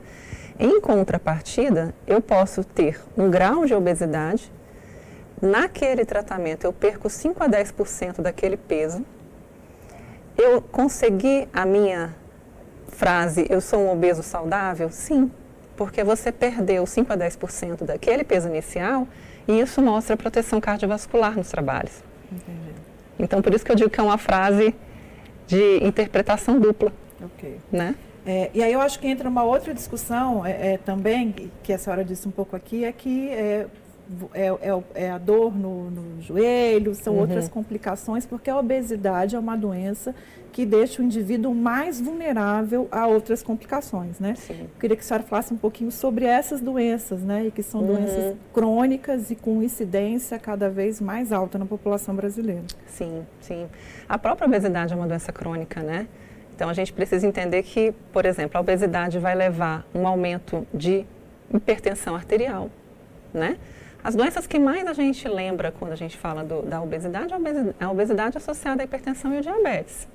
Em 0.58 0.80
contrapartida, 0.80 1.94
eu 2.06 2.20
posso 2.20 2.64
ter 2.64 3.00
um 3.16 3.30
grau 3.30 3.64
de 3.64 3.74
obesidade, 3.74 4.50
naquele 5.40 6.04
tratamento 6.04 6.64
eu 6.64 6.72
perco 6.72 7.08
5 7.08 7.44
a 7.44 7.48
10% 7.48 8.20
daquele 8.20 8.56
peso, 8.56 9.04
eu 10.36 10.60
consegui 10.60 11.48
a 11.52 11.64
minha 11.64 12.14
frase, 12.88 13.46
eu 13.48 13.60
sou 13.60 13.80
um 13.80 13.92
obeso 13.92 14.22
saudável? 14.22 14.90
Sim, 14.90 15.30
porque 15.76 16.02
você 16.02 16.32
perdeu 16.32 16.84
5 16.84 17.12
a 17.12 17.16
10% 17.16 17.84
daquele 17.84 18.24
peso 18.24 18.48
inicial 18.48 19.06
e 19.46 19.60
isso 19.60 19.80
mostra 19.80 20.16
proteção 20.16 20.60
cardiovascular 20.60 21.36
nos 21.36 21.48
trabalhos. 21.48 22.02
Entendi. 22.32 22.74
Então, 23.16 23.40
por 23.40 23.54
isso 23.54 23.64
que 23.64 23.70
eu 23.70 23.76
digo 23.76 23.90
que 23.90 24.00
é 24.00 24.02
uma 24.02 24.18
frase 24.18 24.74
de 25.48 25.82
interpretação 25.82 26.60
dupla. 26.60 26.92
Ok. 27.20 27.58
Né? 27.72 27.96
É, 28.24 28.50
e 28.52 28.62
aí 28.62 28.72
eu 28.72 28.80
acho 28.80 29.00
que 29.00 29.08
entra 29.08 29.28
uma 29.28 29.42
outra 29.42 29.72
discussão 29.72 30.44
é, 30.44 30.74
é, 30.74 30.78
também, 30.78 31.34
que 31.62 31.72
a 31.72 31.78
senhora 31.78 32.04
disse 32.04 32.28
um 32.28 32.30
pouco 32.30 32.54
aqui, 32.54 32.84
é 32.84 32.92
que 32.92 33.30
é, 33.30 33.66
é, 34.34 34.46
é, 34.46 34.82
é, 34.94 35.10
a 35.10 35.16
dor 35.16 35.56
no, 35.56 35.90
no 35.90 36.22
joelho, 36.22 36.94
são 36.94 37.14
uhum. 37.14 37.20
outras 37.20 37.48
complicações, 37.48 38.26
porque 38.26 38.50
a 38.50 38.58
obesidade 38.58 39.34
é 39.34 39.38
uma 39.38 39.56
doença 39.56 40.14
que 40.52 40.66
deixa 40.66 41.00
o 41.02 41.04
indivíduo 41.04 41.54
mais 41.54 42.00
vulnerável 42.00 42.88
a 42.90 43.06
outras 43.06 43.42
complicações, 43.42 44.18
né? 44.18 44.34
Sim. 44.36 44.62
Eu 44.62 44.80
queria 44.80 44.96
que 44.96 45.02
a 45.02 45.06
senhora 45.06 45.24
falasse 45.24 45.52
um 45.52 45.56
pouquinho 45.56 45.90
sobre 45.90 46.24
essas 46.24 46.60
doenças, 46.60 47.20
né? 47.22 47.46
E 47.46 47.50
que 47.50 47.62
são 47.62 47.80
uhum. 47.80 47.86
doenças 47.86 48.36
crônicas 48.52 49.30
e 49.30 49.36
com 49.36 49.62
incidência 49.62 50.38
cada 50.38 50.68
vez 50.68 51.00
mais 51.00 51.32
alta 51.32 51.58
na 51.58 51.66
população 51.66 52.14
brasileira. 52.14 52.64
Sim, 52.86 53.24
sim. 53.40 53.66
A 54.08 54.18
própria 54.18 54.46
obesidade 54.46 54.92
é 54.92 54.96
uma 54.96 55.06
doença 55.06 55.32
crônica, 55.32 55.82
né? 55.82 56.08
Então 56.54 56.68
a 56.68 56.74
gente 56.74 56.92
precisa 56.92 57.26
entender 57.26 57.62
que, 57.62 57.92
por 58.12 58.26
exemplo, 58.26 58.58
a 58.58 58.60
obesidade 58.60 59.18
vai 59.18 59.34
levar 59.34 59.86
um 59.94 60.08
aumento 60.08 60.66
de 60.74 61.06
hipertensão 61.54 62.16
arterial, 62.16 62.68
né? 63.32 63.56
As 64.02 64.14
doenças 64.14 64.46
que 64.46 64.58
mais 64.58 64.86
a 64.86 64.92
gente 64.92 65.28
lembra 65.28 65.72
quando 65.72 65.92
a 65.92 65.96
gente 65.96 66.16
fala 66.16 66.42
do, 66.42 66.62
da 66.62 66.80
obesidade, 66.80 67.32
é 67.32 67.84
a 67.84 67.90
obesidade 67.90 68.36
associada 68.36 68.82
à 68.82 68.84
hipertensão 68.84 69.32
e 69.32 69.36
ao 69.36 69.42
diabetes. 69.42 70.08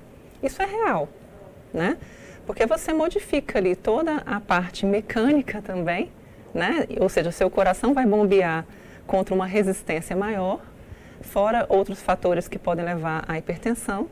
Isso 0.44 0.62
é 0.62 0.66
real, 0.66 1.08
né? 1.74 1.98
Porque 2.46 2.66
você 2.66 2.94
modifica 2.94 3.58
ali 3.58 3.76
toda 3.76 4.18
a 4.26 4.42
parte 4.42 4.86
mecânica 4.86 5.62
também, 5.62 6.12
né? 6.54 6.86
Ou 7.00 7.08
seja, 7.08 7.32
seu 7.32 7.50
coração 7.50 7.94
vai 7.94 8.06
bombear 8.06 8.66
contra 9.08 9.34
uma 9.34 9.46
resistência 9.46 10.16
maior, 10.16 10.60
fora 11.22 11.66
outros 11.70 12.02
fatores 12.02 12.50
que 12.50 12.60
podem 12.60 12.84
levar 12.84 13.24
à 13.28 13.38
hipertensão. 13.38 14.10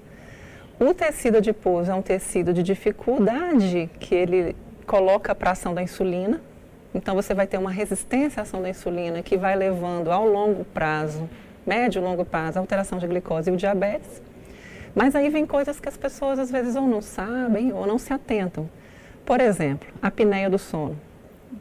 O 0.80 0.94
tecido 0.94 1.38
adiposo 1.38 1.92
é 1.92 1.94
um 1.94 2.02
tecido 2.02 2.54
de 2.54 2.64
dificuldade 2.64 3.90
que 4.00 4.16
ele 4.16 4.56
coloca 4.88 5.36
para 5.36 5.50
a 5.50 5.52
ação 5.54 5.74
da 5.74 5.84
insulina, 5.84 6.42
então 6.96 7.14
você 7.14 7.34
vai 7.34 7.46
ter 7.46 7.58
uma 7.58 7.72
resistência 7.72 8.40
à 8.40 8.44
ação 8.44 8.62
da 8.62 8.70
insulina 8.70 9.22
que 9.22 9.38
vai 9.38 9.56
levando 9.56 10.12
ao 10.12 10.26
longo 10.26 10.64
prazo, 10.66 11.30
médio 11.66 12.02
e 12.02 12.04
longo 12.04 12.26
prazo, 12.26 12.58
alteração 12.58 12.98
de 12.98 13.08
glicose 13.08 13.50
e 13.50 13.54
o 13.54 13.58
diabetes. 13.58 14.22
Mas 14.96 15.16
aí 15.16 15.30
vem 15.30 15.46
coisas 15.46 15.80
que 15.80 15.88
as 15.88 15.98
pessoas 15.98 16.40
às 16.40 16.52
vezes 16.52 16.76
ou 16.76 16.88
não 16.88 17.02
sabem 17.02 17.72
ou 17.74 17.86
não 17.86 17.98
se 17.98 18.14
atentam. 18.14 18.70
Por 19.26 19.40
exemplo, 19.40 19.88
a 20.02 20.08
apneia 20.08 20.50
do 20.50 20.58
sono, 20.58 20.98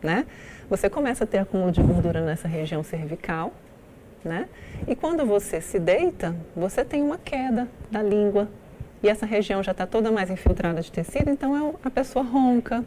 né? 0.02 0.26
Você 0.68 0.88
começa 0.88 1.24
a 1.24 1.26
ter 1.26 1.38
acúmulo 1.38 1.72
de 1.72 1.82
gordura 1.82 2.24
nessa 2.24 2.48
região 2.48 2.82
cervical, 2.82 3.52
né? 4.24 4.48
E 4.86 4.94
quando 4.94 5.24
você 5.26 5.60
se 5.60 5.78
deita, 5.78 6.34
você 6.56 6.84
tem 6.84 7.02
uma 7.02 7.18
queda 7.18 7.68
da 7.90 8.02
língua 8.02 8.48
e 9.02 9.08
essa 9.08 9.26
região 9.26 9.62
já 9.62 9.72
está 9.72 9.86
toda 9.86 10.10
mais 10.10 10.30
infiltrada 10.30 10.80
de 10.80 10.92
tecido, 10.92 11.30
então 11.30 11.56
é 11.56 11.74
a 11.84 11.90
pessoa 11.90 12.24
ronca, 12.24 12.84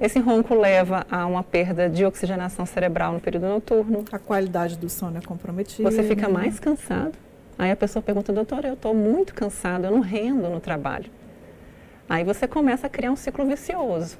esse 0.00 0.18
ronco 0.18 0.54
leva 0.54 1.06
a 1.10 1.26
uma 1.26 1.42
perda 1.42 1.88
de 1.88 2.06
oxigenação 2.06 2.64
cerebral 2.64 3.12
no 3.12 3.20
período 3.20 3.46
noturno. 3.48 4.02
A 4.10 4.18
qualidade 4.18 4.78
do 4.78 4.88
sono 4.88 5.18
é 5.18 5.20
comprometida. 5.20 5.90
Você 5.90 6.02
fica 6.02 6.26
mais 6.26 6.58
cansado. 6.58 7.12
Aí 7.60 7.70
a 7.70 7.76
pessoa 7.76 8.02
pergunta, 8.02 8.32
doutora, 8.32 8.68
eu 8.68 8.72
estou 8.72 8.94
muito 8.94 9.34
cansado, 9.34 9.84
eu 9.84 9.90
não 9.90 10.00
rendo 10.00 10.48
no 10.48 10.60
trabalho. 10.60 11.10
Aí 12.08 12.24
você 12.24 12.48
começa 12.48 12.86
a 12.86 12.90
criar 12.90 13.12
um 13.12 13.16
ciclo 13.16 13.44
vicioso. 13.44 14.16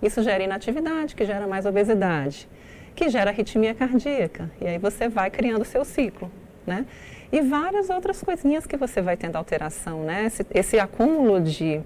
Isso 0.00 0.22
gera 0.22 0.42
inatividade, 0.42 1.14
que 1.14 1.22
gera 1.26 1.46
mais 1.46 1.66
obesidade, 1.66 2.48
que 2.96 3.10
gera 3.10 3.30
arritmia 3.30 3.74
cardíaca. 3.74 4.50
E 4.58 4.66
aí 4.66 4.78
você 4.78 5.06
vai 5.06 5.30
criando 5.30 5.60
o 5.60 5.64
seu 5.66 5.84
ciclo, 5.84 6.32
né? 6.66 6.86
E 7.30 7.42
várias 7.42 7.90
outras 7.90 8.22
coisinhas 8.22 8.66
que 8.66 8.78
você 8.78 9.02
vai 9.02 9.18
tendo 9.18 9.36
alteração, 9.36 10.04
né? 10.04 10.24
Esse, 10.24 10.46
esse 10.54 10.78
acúmulo 10.78 11.42
de 11.42 11.82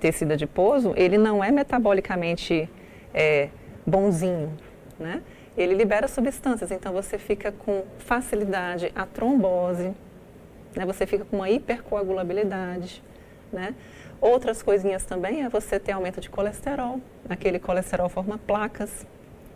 tecido 0.00 0.32
adiposo, 0.32 0.94
ele 0.96 1.16
não 1.16 1.44
é 1.44 1.52
metabolicamente 1.52 2.68
é, 3.14 3.50
bonzinho, 3.86 4.52
né? 4.98 5.22
Ele 5.56 5.76
libera 5.76 6.08
substâncias, 6.08 6.72
então 6.72 6.92
você 6.92 7.18
fica 7.18 7.52
com 7.52 7.84
facilidade 7.98 8.90
a 8.96 9.06
trombose, 9.06 9.94
né? 10.76 10.84
Você 10.86 11.06
fica 11.06 11.24
com 11.24 11.36
uma 11.36 11.50
hipercoagulabilidade, 11.50 13.02
né? 13.52 13.74
Outras 14.20 14.62
coisinhas 14.62 15.04
também 15.04 15.44
é 15.44 15.48
você 15.48 15.78
ter 15.78 15.92
aumento 15.92 16.20
de 16.20 16.30
colesterol, 16.30 17.00
aquele 17.28 17.58
colesterol 17.58 18.08
forma 18.08 18.38
placas. 18.38 19.06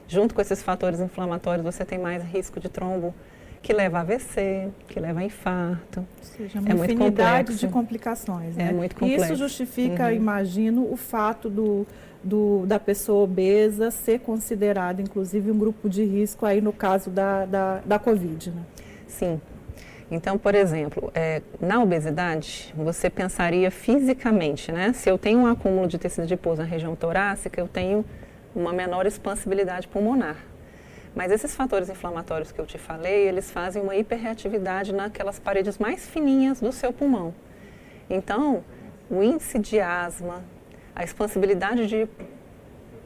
Junto 0.07 0.35
com 0.35 0.41
esses 0.41 0.63
fatores 0.63 1.01
inflamatórios, 1.01 1.65
você 1.65 1.85
tem 1.85 1.99
mais 1.99 2.23
risco 2.23 2.59
de 2.59 2.69
trombo 2.69 3.15
que 3.61 3.73
leva 3.73 3.99
a 3.99 4.01
AVC, 4.03 4.69
que 4.87 4.99
leva 5.01 5.21
a 5.21 5.25
infarto. 5.25 6.01
Ou 6.01 6.07
seja, 6.25 6.61
uma 6.61 6.71
é 6.71 6.75
infinidade 6.75 7.57
de 7.57 7.69
complicações. 7.69 8.57
Né? 8.57 8.71
É 8.71 8.73
muito 8.73 8.95
complexo. 8.95 9.27
Isso 9.27 9.37
justifica, 9.37 10.07
uhum. 10.07 10.13
imagino, 10.13 10.91
o 10.91 10.97
fato 10.97 11.51
do, 11.51 11.87
do, 12.23 12.65
da 12.67 12.79
pessoa 12.79 13.25
obesa 13.25 13.91
ser 13.91 14.21
considerada, 14.21 15.03
inclusive, 15.03 15.51
um 15.51 15.59
grupo 15.59 15.89
de 15.89 16.05
risco 16.05 16.47
aí 16.47 16.61
no 16.61 16.73
caso 16.73 17.11
da, 17.11 17.45
da, 17.45 17.81
da 17.85 17.99
Covid. 17.99 18.51
Né? 18.51 18.63
Sim. 19.07 19.41
Então, 20.11 20.39
por 20.39 20.55
exemplo, 20.55 21.11
é, 21.15 21.43
na 21.61 21.83
obesidade, 21.83 22.73
você 22.75 23.11
pensaria 23.11 23.71
fisicamente, 23.71 24.73
né? 24.73 24.93
Se 24.95 25.11
eu 25.11 25.19
tenho 25.19 25.41
um 25.41 25.47
acúmulo 25.47 25.87
de 25.87 25.99
tecido 25.99 26.25
adiposo 26.25 26.63
na 26.63 26.67
região 26.67 26.97
torácica, 26.97 27.61
eu 27.61 27.69
tenho 27.69 28.05
uma 28.55 28.73
menor 28.73 29.07
expansibilidade 29.07 29.87
pulmonar. 29.87 30.37
Mas 31.15 31.31
esses 31.31 31.55
fatores 31.55 31.91
inflamatórios 31.91 32.53
que 32.53 32.59
eu 32.59 32.65
te 32.65 32.79
falei, 32.79 33.29
eles 33.29 33.51
fazem 33.51 33.83
uma 33.83 33.97
hiperreatividade 33.97 34.95
naquelas 34.95 35.39
paredes 35.39 35.77
mais 35.77 36.09
fininhas 36.09 36.61
do 36.61 36.73
seu 36.73 36.93
pulmão. 36.93 37.35
Então, 38.09 38.65
o 39.11 39.23
índice 39.23 39.59
de 39.59 39.79
asma, 39.81 40.43
a 40.95 41.05
expansibilidade 41.05 41.87
de 41.87 42.09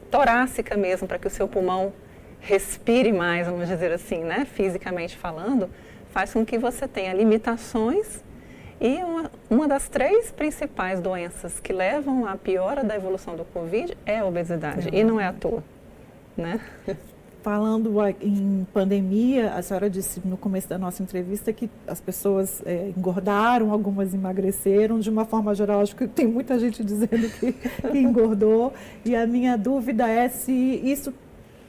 torácica 0.09 0.77
mesmo, 0.77 1.07
para 1.07 1.19
que 1.19 1.27
o 1.27 1.29
seu 1.29 1.47
pulmão 1.47 1.91
respire 2.39 3.11
mais, 3.11 3.47
vamos 3.47 3.67
dizer 3.67 3.91
assim, 3.91 4.23
né, 4.23 4.45
fisicamente 4.45 5.17
falando, 5.17 5.69
faz 6.13 6.31
com 6.31 6.45
que 6.45 6.59
você 6.59 6.87
tenha 6.87 7.11
limitações 7.11 8.23
e 8.79 9.03
uma, 9.03 9.31
uma, 9.49 9.67
das 9.67 9.89
três 9.89 10.29
principais 10.29 11.01
doenças 11.01 11.59
que 11.59 11.73
levam 11.73 12.27
à 12.27 12.37
piora 12.37 12.83
da 12.83 12.95
evolução 12.95 13.35
do 13.35 13.43
Covid 13.45 13.97
é 14.05 14.19
a 14.19 14.25
obesidade, 14.25 14.89
é. 14.93 14.99
e 14.99 15.03
não 15.03 15.19
é 15.19 15.25
à 15.25 15.33
toa, 15.33 15.63
né? 16.37 16.59
Falando 17.41 17.91
em 18.21 18.65
pandemia, 18.73 19.53
a 19.53 19.61
senhora 19.61 19.89
disse 19.89 20.21
no 20.23 20.37
começo 20.37 20.69
da 20.69 20.77
nossa 20.77 21.03
entrevista 21.03 21.51
que 21.51 21.69
as 21.85 21.99
pessoas 21.99 22.61
é, 22.65 22.93
engordaram, 22.95 23.73
algumas 23.73 24.13
emagreceram. 24.13 24.97
De 24.97 25.09
uma 25.09 25.25
forma 25.25 25.53
geral, 25.53 25.81
acho 25.81 25.93
que 25.93 26.07
tem 26.07 26.25
muita 26.25 26.57
gente 26.57 26.81
dizendo 26.85 27.29
que, 27.37 27.51
que 27.51 27.97
engordou. 27.97 28.71
E 29.03 29.13
a 29.13 29.27
minha 29.27 29.57
dúvida 29.57 30.07
é 30.07 30.29
se 30.29 30.53
isso 30.53 31.13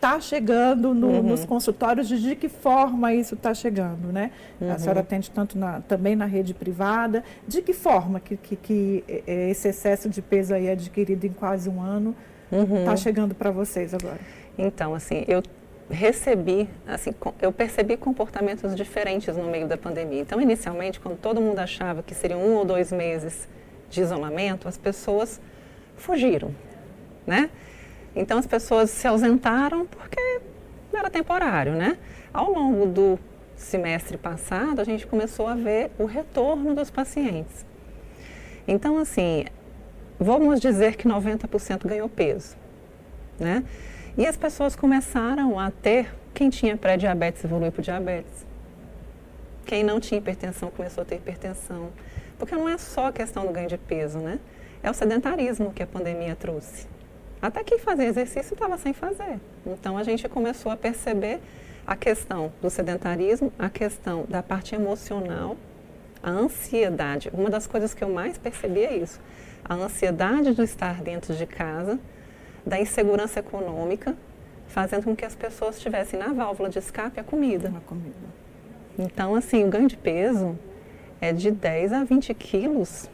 está 0.04 0.20
chegando 0.20 0.92
no, 0.92 1.08
uhum. 1.08 1.22
nos 1.22 1.46
consultórios, 1.46 2.06
de, 2.06 2.20
de 2.20 2.36
que 2.36 2.48
forma 2.48 3.14
isso 3.14 3.34
está 3.34 3.54
chegando, 3.54 4.12
né? 4.12 4.30
Uhum. 4.60 4.70
A 4.70 4.78
senhora 4.78 5.00
atende 5.00 5.30
tanto 5.30 5.56
na, 5.56 5.80
também 5.80 6.14
na 6.14 6.26
rede 6.26 6.52
privada. 6.52 7.24
De 7.48 7.62
que 7.62 7.72
forma 7.72 8.20
que, 8.20 8.36
que, 8.36 8.54
que 8.54 9.04
é, 9.26 9.50
esse 9.50 9.68
excesso 9.68 10.10
de 10.10 10.20
peso 10.20 10.52
aí 10.52 10.70
adquirido 10.70 11.24
em 11.24 11.32
quase 11.32 11.70
um 11.70 11.80
ano 11.80 12.14
está 12.52 12.90
uhum. 12.90 12.96
chegando 12.98 13.34
para 13.34 13.50
vocês 13.50 13.94
agora? 13.94 14.20
Então, 14.58 14.94
assim, 14.94 15.24
eu 15.26 15.42
recebi, 15.88 16.68
assim, 16.86 17.14
eu 17.40 17.50
percebi 17.50 17.96
comportamentos 17.96 18.74
diferentes 18.74 19.34
no 19.36 19.44
meio 19.44 19.66
da 19.66 19.78
pandemia. 19.78 20.20
Então, 20.20 20.38
inicialmente, 20.38 21.00
quando 21.00 21.16
todo 21.16 21.40
mundo 21.40 21.58
achava 21.58 22.02
que 22.02 22.14
seriam 22.14 22.40
um 22.40 22.54
ou 22.56 22.64
dois 22.64 22.92
meses 22.92 23.48
de 23.88 24.02
isolamento, 24.02 24.68
as 24.68 24.76
pessoas 24.76 25.40
fugiram, 25.96 26.50
né? 27.26 27.48
Então, 28.14 28.38
as 28.38 28.46
pessoas 28.46 28.90
se 28.90 29.06
ausentaram 29.06 29.86
porque 29.86 30.40
era 30.92 31.10
temporário, 31.10 31.72
né? 31.72 31.98
Ao 32.32 32.52
longo 32.52 32.86
do 32.86 33.18
semestre 33.56 34.16
passado, 34.16 34.80
a 34.80 34.84
gente 34.84 35.06
começou 35.06 35.46
a 35.46 35.54
ver 35.54 35.90
o 35.98 36.04
retorno 36.04 36.74
dos 36.74 36.90
pacientes. 36.90 37.64
Então, 38.66 38.98
assim, 38.98 39.44
vamos 40.18 40.60
dizer 40.60 40.96
que 40.96 41.08
90% 41.08 41.86
ganhou 41.86 42.08
peso, 42.08 42.56
né? 43.38 43.64
E 44.16 44.26
as 44.26 44.36
pessoas 44.36 44.76
começaram 44.76 45.58
a 45.58 45.70
ter, 45.70 46.14
quem 46.32 46.48
tinha 46.48 46.76
pré-diabetes 46.76 47.44
evoluiu 47.44 47.72
para 47.72 47.82
diabetes. 47.82 48.46
Quem 49.66 49.82
não 49.82 49.98
tinha 49.98 50.18
hipertensão 50.18 50.70
começou 50.70 51.02
a 51.02 51.04
ter 51.04 51.16
hipertensão. 51.16 51.90
Porque 52.38 52.54
não 52.54 52.68
é 52.68 52.78
só 52.78 53.06
a 53.08 53.12
questão 53.12 53.46
do 53.46 53.52
ganho 53.52 53.68
de 53.68 53.78
peso, 53.78 54.18
né? 54.18 54.38
É 54.82 54.90
o 54.90 54.94
sedentarismo 54.94 55.72
que 55.72 55.82
a 55.82 55.86
pandemia 55.86 56.36
trouxe. 56.36 56.86
Até 57.44 57.62
quem 57.62 57.78
fazia 57.78 58.06
exercício 58.06 58.54
estava 58.54 58.78
sem 58.78 58.94
fazer. 58.94 59.38
Então 59.66 59.98
a 59.98 60.02
gente 60.02 60.26
começou 60.30 60.72
a 60.72 60.76
perceber 60.78 61.40
a 61.86 61.94
questão 61.94 62.50
do 62.62 62.70
sedentarismo, 62.70 63.52
a 63.58 63.68
questão 63.68 64.24
da 64.26 64.42
parte 64.42 64.74
emocional, 64.74 65.54
a 66.22 66.30
ansiedade. 66.30 67.30
Uma 67.34 67.50
das 67.50 67.66
coisas 67.66 67.92
que 67.92 68.02
eu 68.02 68.08
mais 68.08 68.38
percebi 68.38 68.80
é 68.80 68.96
isso. 68.96 69.20
A 69.62 69.74
ansiedade 69.74 70.54
de 70.54 70.62
estar 70.62 71.02
dentro 71.02 71.34
de 71.34 71.44
casa, 71.44 72.00
da 72.64 72.80
insegurança 72.80 73.40
econômica, 73.40 74.16
fazendo 74.66 75.04
com 75.04 75.14
que 75.14 75.26
as 75.26 75.34
pessoas 75.34 75.78
tivessem 75.78 76.18
na 76.18 76.32
válvula 76.32 76.70
de 76.70 76.78
escape 76.78 77.20
a 77.20 77.22
comida. 77.22 77.70
A 77.76 77.80
comida. 77.80 78.16
Então, 78.98 79.34
assim, 79.34 79.66
o 79.66 79.68
ganho 79.68 79.86
de 79.86 79.98
peso 79.98 80.58
é 81.20 81.30
de 81.30 81.50
10 81.50 81.92
a 81.92 82.04
20 82.04 82.32
quilos 82.32 83.06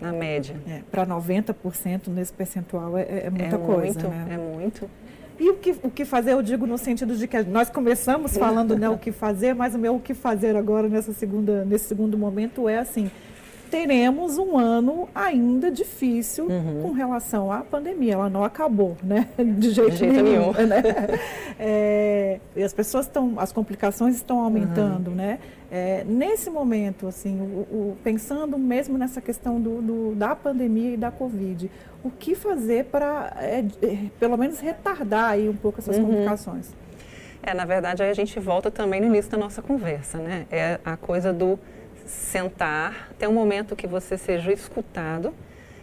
na 0.00 0.12
média. 0.12 0.56
É, 0.68 0.80
Para 0.90 1.06
90% 1.06 2.08
nesse 2.08 2.32
percentual 2.32 2.96
é, 2.96 3.26
é 3.26 3.30
muita 3.30 3.56
é 3.56 3.58
coisa, 3.58 4.00
muito, 4.00 4.08
né? 4.08 4.26
É 4.30 4.38
muito. 4.38 4.90
E 5.38 5.50
o 5.50 5.54
que, 5.54 5.76
o 5.82 5.90
que 5.90 6.04
fazer, 6.04 6.32
eu 6.32 6.42
digo 6.42 6.66
no 6.66 6.76
sentido 6.76 7.16
de 7.16 7.28
que 7.28 7.40
nós 7.42 7.70
começamos 7.70 8.36
falando 8.36 8.76
né, 8.76 8.88
o 8.88 8.98
que 8.98 9.12
fazer, 9.12 9.54
mas 9.54 9.72
o 9.72 9.78
meu 9.78 9.94
o 9.94 10.00
que 10.00 10.12
fazer 10.12 10.56
agora 10.56 10.88
nessa 10.88 11.12
segunda, 11.12 11.64
nesse 11.64 11.84
segundo 11.84 12.18
momento 12.18 12.68
é 12.68 12.78
assim, 12.78 13.08
teremos 13.70 14.38
um 14.38 14.58
ano 14.58 15.08
ainda 15.14 15.70
difícil 15.70 16.46
uhum. 16.46 16.82
com 16.82 16.92
relação 16.92 17.52
à 17.52 17.60
pandemia. 17.60 18.14
Ela 18.14 18.30
não 18.30 18.44
acabou, 18.44 18.96
né? 19.02 19.28
De 19.38 19.70
jeito, 19.70 19.90
De 19.90 19.96
jeito 19.96 20.22
nenhum. 20.22 20.52
Né? 20.52 20.82
É, 21.58 22.40
e 22.56 22.62
as 22.62 22.72
pessoas 22.72 23.06
estão, 23.06 23.34
as 23.38 23.52
complicações 23.52 24.16
estão 24.16 24.40
aumentando, 24.40 25.10
uhum. 25.10 25.16
né? 25.16 25.38
É, 25.70 26.02
nesse 26.04 26.48
momento, 26.48 27.06
assim, 27.06 27.38
o, 27.40 27.44
o, 27.44 27.96
pensando 28.02 28.56
mesmo 28.56 28.96
nessa 28.96 29.20
questão 29.20 29.60
do, 29.60 29.82
do, 29.82 30.14
da 30.14 30.34
pandemia 30.34 30.94
e 30.94 30.96
da 30.96 31.10
Covid, 31.10 31.70
o 32.02 32.10
que 32.10 32.34
fazer 32.34 32.86
para, 32.86 33.36
é, 33.36 33.64
é, 33.82 33.98
pelo 34.18 34.36
menos, 34.38 34.60
retardar 34.60 35.30
aí 35.30 35.48
um 35.48 35.56
pouco 35.56 35.80
essas 35.80 35.98
uhum. 35.98 36.06
complicações? 36.06 36.70
É, 37.42 37.52
na 37.52 37.64
verdade, 37.64 38.02
aí 38.02 38.10
a 38.10 38.14
gente 38.14 38.38
volta 38.40 38.70
também 38.70 39.00
no 39.00 39.06
início 39.06 39.30
da 39.30 39.36
nossa 39.36 39.60
conversa, 39.60 40.18
né? 40.18 40.46
É 40.50 40.80
a 40.84 40.96
coisa 40.96 41.32
do 41.32 41.58
sentar, 42.08 43.10
ter 43.18 43.28
um 43.28 43.32
momento 43.32 43.76
que 43.76 43.86
você 43.86 44.16
seja 44.16 44.52
escutado 44.52 45.34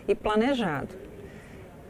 e 0.08 0.16
planejado. 0.16 0.90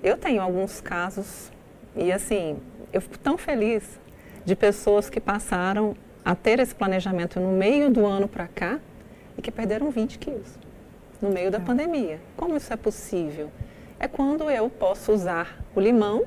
Eu 0.04 0.18
tenho 0.18 0.42
alguns 0.42 0.82
casos, 0.82 1.52
e 1.96 2.12
assim, 2.12 2.58
eu 2.94 3.02
fico 3.02 3.18
tão 3.18 3.38
feliz 3.38 4.00
de 4.44 4.56
pessoas 4.56 5.10
que 5.10 5.20
passaram 5.20 5.96
a 6.24 6.36
ter 6.36 6.60
esse 6.60 6.76
planejamento 6.76 7.40
no 7.40 7.52
meio 7.52 7.90
do 7.90 8.06
ano 8.06 8.28
para 8.28 8.48
cá 8.48 8.80
e 9.38 9.42
que 9.42 9.52
perderam 9.52 9.90
20 9.90 10.20
quilos 10.20 10.58
no 11.22 11.30
meio 11.30 11.50
da 11.50 11.58
é. 11.58 11.62
pandemia. 11.62 12.20
Como 12.36 12.56
isso 12.58 12.72
é 12.72 12.76
possível? 12.76 13.50
É 14.00 14.08
quando 14.08 14.50
eu 14.50 14.70
posso 14.70 15.12
usar 15.12 15.58
o 15.74 15.80
limão 15.80 16.26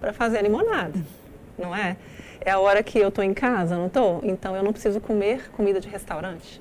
para 0.00 0.12
fazer 0.12 0.42
limonada, 0.42 0.98
não 1.58 1.76
é? 1.76 1.96
É 2.40 2.50
a 2.50 2.58
hora 2.58 2.82
que 2.82 2.98
eu 2.98 3.08
estou 3.08 3.22
em 3.22 3.34
casa, 3.34 3.76
não 3.76 3.86
estou? 3.86 4.20
Então 4.24 4.56
eu 4.56 4.62
não 4.62 4.72
preciso 4.72 5.00
comer 5.00 5.50
comida 5.50 5.78
de 5.78 5.88
restaurante. 5.88 6.60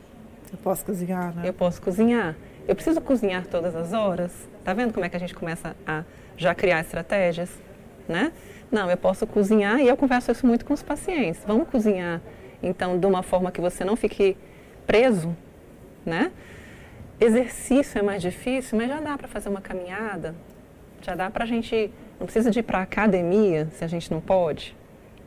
Eu 0.51 0.57
posso 0.57 0.85
cozinhar, 0.85 1.35
né? 1.35 1.43
Eu 1.45 1.53
posso 1.53 1.81
cozinhar. 1.81 2.35
Eu 2.67 2.75
preciso 2.75 3.01
cozinhar 3.01 3.45
todas 3.47 3.75
as 3.75 3.93
horas. 3.93 4.31
Tá 4.63 4.73
vendo 4.73 4.93
como 4.93 5.05
é 5.05 5.09
que 5.09 5.15
a 5.15 5.19
gente 5.19 5.33
começa 5.33 5.75
a 5.85 6.03
já 6.37 6.53
criar 6.55 6.79
estratégias, 6.79 7.49
né? 8.07 8.31
Não, 8.71 8.89
eu 8.89 8.97
posso 8.97 9.25
cozinhar 9.25 9.79
e 9.79 9.87
eu 9.87 9.97
converso 9.97 10.31
isso 10.31 10.45
muito 10.45 10.63
com 10.65 10.73
os 10.73 10.83
pacientes. 10.83 11.41
Vamos 11.45 11.67
cozinhar, 11.69 12.21
então, 12.61 12.99
de 12.99 13.05
uma 13.05 13.23
forma 13.23 13.51
que 13.51 13.59
você 13.59 13.83
não 13.83 13.95
fique 13.95 14.37
preso, 14.85 15.35
né? 16.05 16.31
Exercício 17.19 17.99
é 17.99 18.01
mais 18.01 18.21
difícil, 18.21 18.77
mas 18.77 18.87
já 18.87 18.99
dá 18.99 19.17
para 19.17 19.27
fazer 19.27 19.49
uma 19.49 19.61
caminhada, 19.61 20.35
já 21.01 21.15
dá 21.15 21.29
para 21.29 21.43
a 21.43 21.47
gente, 21.47 21.91
não 22.19 22.25
precisa 22.25 22.51
de 22.51 22.59
ir 22.59 22.63
para 22.63 22.81
academia 22.81 23.67
se 23.73 23.83
a 23.83 23.87
gente 23.87 24.11
não 24.11 24.21
pode, 24.21 24.75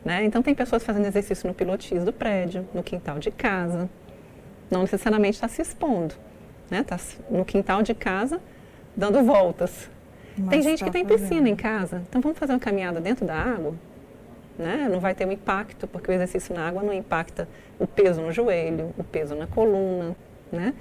né? 0.03 0.23
Então 0.23 0.41
tem 0.41 0.55
pessoas 0.55 0.83
fazendo 0.83 1.05
exercício 1.05 1.47
no 1.47 1.53
pilotis 1.53 2.03
do 2.03 2.13
prédio, 2.13 2.67
no 2.73 2.81
quintal 2.81 3.19
de 3.19 3.29
casa, 3.29 3.89
não 4.73 4.81
necessariamente 4.81 5.35
está 5.35 5.47
se 5.47 5.61
expondo, 5.61 6.15
né? 6.69 6.79
Está 6.79 6.99
no 7.29 7.45
quintal 7.45 7.81
de 7.81 7.93
casa 7.93 8.41
dando 8.95 9.23
voltas. 9.23 9.89
Mas 10.37 10.49
tem 10.49 10.61
gente 10.63 10.79
tá 10.79 10.85
que 10.85 10.91
tem 10.91 11.05
fazendo. 11.05 11.29
piscina 11.29 11.49
em 11.49 11.55
casa, 11.55 12.01
então 12.09 12.19
vamos 12.19 12.37
fazer 12.37 12.53
uma 12.53 12.59
caminhada 12.59 12.99
dentro 12.99 13.25
da 13.25 13.35
água, 13.35 13.75
né? 14.57 14.89
Não 14.91 14.99
vai 14.99 15.13
ter 15.13 15.27
um 15.27 15.31
impacto, 15.31 15.87
porque 15.87 16.11
o 16.11 16.13
exercício 16.13 16.55
na 16.55 16.67
água 16.67 16.81
não 16.81 16.91
impacta 16.91 17.47
o 17.79 17.85
peso 17.85 18.21
no 18.21 18.31
joelho, 18.31 18.91
o 18.97 19.03
peso 19.03 19.35
na 19.35 19.45
coluna, 19.45 20.15
né? 20.51 20.73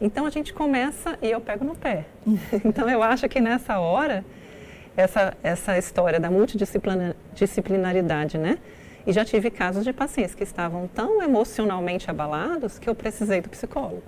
Então 0.00 0.26
a 0.26 0.30
gente 0.30 0.52
começa 0.52 1.18
e 1.20 1.30
eu 1.30 1.40
pego 1.40 1.64
no 1.64 1.74
pé. 1.74 2.04
então 2.64 2.88
eu 2.88 3.02
acho 3.02 3.28
que 3.28 3.40
nessa 3.40 3.80
hora, 3.80 4.24
essa, 4.96 5.34
essa 5.42 5.76
história 5.78 6.20
da 6.20 6.30
multidisciplinaridade, 6.30 8.36
né? 8.36 8.58
E 9.08 9.12
já 9.12 9.24
tive 9.24 9.50
casos 9.50 9.84
de 9.84 9.92
pacientes 9.94 10.34
que 10.34 10.44
estavam 10.44 10.86
tão 10.86 11.22
emocionalmente 11.22 12.10
abalados 12.10 12.78
que 12.78 12.90
eu 12.90 12.94
precisei 12.94 13.40
do 13.40 13.48
psicólogo. 13.48 14.02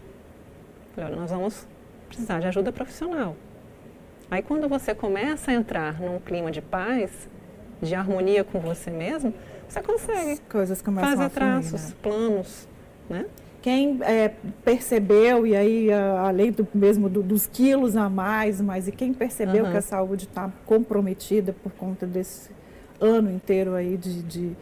Falei, 0.95 1.11
olha, 1.11 1.21
nós 1.23 1.31
vamos 1.31 1.67
precisar 2.07 2.39
de 2.39 2.47
ajuda 2.47 2.71
profissional. 2.71 3.35
Aí 4.31 4.43
quando 4.43 4.69
você 4.69 4.95
começa 4.95 5.53
a 5.53 5.55
entrar 5.55 5.99
num 5.99 6.21
clima 6.21 6.51
de 6.51 6.61
paz, 6.61 7.31
de 7.81 7.95
harmonia 7.95 8.45
com 8.45 8.61
você 8.61 8.91
mesmo, 8.91 9.33
você 9.67 9.81
consegue 9.81 10.33
As 10.33 10.41
coisas 10.41 10.83
começam 10.83 11.13
fazer 11.13 11.25
a 11.25 11.31
traços, 11.31 11.89
né? 11.89 11.95
planos, 12.03 12.69
né? 13.09 13.25
Quem 13.63 14.01
é, 14.03 14.35
percebeu, 14.63 15.47
e 15.47 15.57
aí 15.57 15.91
além 15.93 16.53
do 16.53 16.69
mesmo 16.75 17.09
do, 17.09 17.23
dos 17.23 17.47
quilos 17.47 17.97
a 17.97 18.11
mais, 18.11 18.61
mas 18.61 18.87
e 18.87 18.93
quem 18.93 19.15
percebeu 19.15 19.65
uhum. 19.65 19.71
que 19.71 19.79
a 19.79 19.83
saúde 19.83 20.25
está 20.25 20.53
comprometida 20.67 21.55
por 21.63 21.73
conta 21.73 22.07
desse 22.07 22.51
ano 23.01 23.31
inteiro 23.31 23.75
aí 23.75 23.97
de, 23.97 24.23
de 24.23 24.57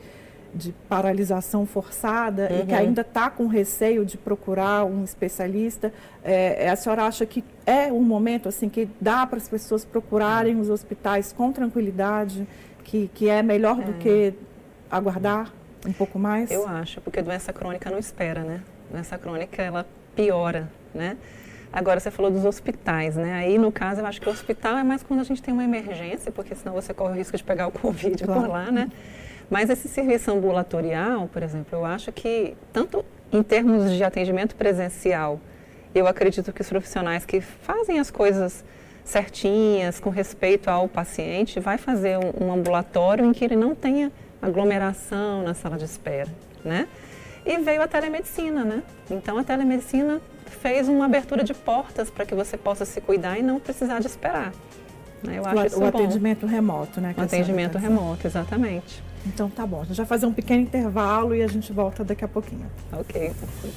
de 0.54 0.72
paralisação 0.88 1.66
forçada 1.66 2.48
uhum. 2.50 2.60
e 2.60 2.66
que 2.66 2.72
uhum. 2.72 2.78
ainda 2.78 3.00
está 3.02 3.30
com 3.30 3.46
receio 3.46 4.04
de 4.04 4.16
procurar 4.16 4.84
um 4.84 5.04
especialista, 5.04 5.92
é, 6.24 6.66
é, 6.66 6.70
a 6.70 6.76
senhora 6.76 7.04
acha 7.04 7.24
que 7.26 7.44
é 7.66 7.92
um 7.92 8.02
momento 8.02 8.48
assim 8.48 8.68
que 8.68 8.88
dá 9.00 9.26
para 9.26 9.38
as 9.38 9.48
pessoas 9.48 9.84
procurarem 9.84 10.58
os 10.58 10.70
hospitais 10.70 11.32
com 11.32 11.52
tranquilidade, 11.52 12.46
que, 12.84 13.10
que 13.14 13.28
é 13.28 13.42
melhor 13.42 13.80
é. 13.80 13.84
do 13.84 13.92
que 13.94 14.34
aguardar 14.90 15.52
um 15.86 15.92
pouco 15.92 16.18
mais? 16.18 16.50
Eu 16.50 16.66
acho, 16.66 17.00
porque 17.00 17.22
doença 17.22 17.52
crônica 17.52 17.90
não 17.90 17.98
espera, 17.98 18.42
né? 18.42 18.62
Doença 18.90 19.18
crônica 19.18 19.62
ela 19.62 19.86
piora, 20.16 20.70
né? 20.94 21.16
Agora 21.70 22.00
você 22.00 22.10
falou 22.10 22.30
dos 22.30 22.44
hospitais, 22.44 23.16
né? 23.16 23.34
Aí 23.34 23.58
no 23.58 23.70
caso 23.70 24.00
eu 24.00 24.06
acho 24.06 24.20
que 24.20 24.28
o 24.28 24.32
hospital 24.32 24.78
é 24.78 24.82
mais 24.82 25.02
quando 25.02 25.20
a 25.20 25.24
gente 25.24 25.42
tem 25.42 25.52
uma 25.52 25.64
emergência, 25.64 26.32
porque 26.32 26.54
senão 26.54 26.74
você 26.74 26.94
corre 26.94 27.12
o 27.12 27.16
risco 27.16 27.36
de 27.36 27.44
pegar 27.44 27.68
o 27.68 27.70
Covid 27.72 28.24
claro. 28.24 28.40
por 28.40 28.48
lá, 28.48 28.70
né? 28.70 28.90
Mas 29.50 29.70
esse 29.70 29.88
serviço 29.88 30.30
ambulatorial, 30.30 31.28
por 31.28 31.42
exemplo, 31.42 31.78
eu 31.78 31.84
acho 31.84 32.12
que, 32.12 32.54
tanto 32.72 33.04
em 33.32 33.42
termos 33.42 33.90
de 33.92 34.04
atendimento 34.04 34.54
presencial, 34.54 35.40
eu 35.94 36.06
acredito 36.06 36.52
que 36.52 36.60
os 36.60 36.68
profissionais 36.68 37.24
que 37.24 37.40
fazem 37.40 37.98
as 37.98 38.10
coisas 38.10 38.64
certinhas, 39.04 39.98
com 39.98 40.10
respeito 40.10 40.68
ao 40.68 40.86
paciente, 40.86 41.58
vai 41.60 41.78
fazer 41.78 42.18
um, 42.18 42.46
um 42.46 42.52
ambulatório 42.52 43.24
em 43.24 43.32
que 43.32 43.42
ele 43.42 43.56
não 43.56 43.74
tenha 43.74 44.12
aglomeração 44.40 45.42
na 45.42 45.54
sala 45.54 45.78
de 45.78 45.84
espera, 45.84 46.28
né? 46.64 46.86
E 47.44 47.56
veio 47.58 47.80
a 47.80 47.88
telemedicina, 47.88 48.64
né? 48.64 48.82
Então 49.10 49.38
a 49.38 49.44
telemedicina 49.44 50.20
fez 50.60 50.88
uma 50.88 51.06
abertura 51.06 51.42
de 51.42 51.54
portas 51.54 52.10
para 52.10 52.26
que 52.26 52.34
você 52.34 52.58
possa 52.58 52.84
se 52.84 53.00
cuidar 53.00 53.38
e 53.38 53.42
não 53.42 53.58
precisar 53.58 54.00
de 54.00 54.06
esperar. 54.06 54.52
Né? 55.22 55.38
Eu 55.38 55.46
acho 55.46 55.62
o, 55.62 55.66
isso 55.66 55.80
o 55.80 55.86
atendimento 55.86 56.46
remoto, 56.46 57.00
né? 57.00 57.14
O 57.16 57.22
atendimento 57.22 57.78
remoto, 57.78 58.26
exatamente. 58.26 59.02
Então 59.28 59.50
tá 59.50 59.66
bom, 59.66 59.82
a 59.82 59.84
gente 59.84 59.96
vai 59.96 60.06
fazer 60.06 60.26
um 60.26 60.32
pequeno 60.32 60.62
intervalo 60.62 61.34
e 61.34 61.42
a 61.42 61.46
gente 61.46 61.72
volta 61.72 62.02
daqui 62.02 62.24
a 62.24 62.28
pouquinho. 62.28 62.66
Ok. 62.92 63.30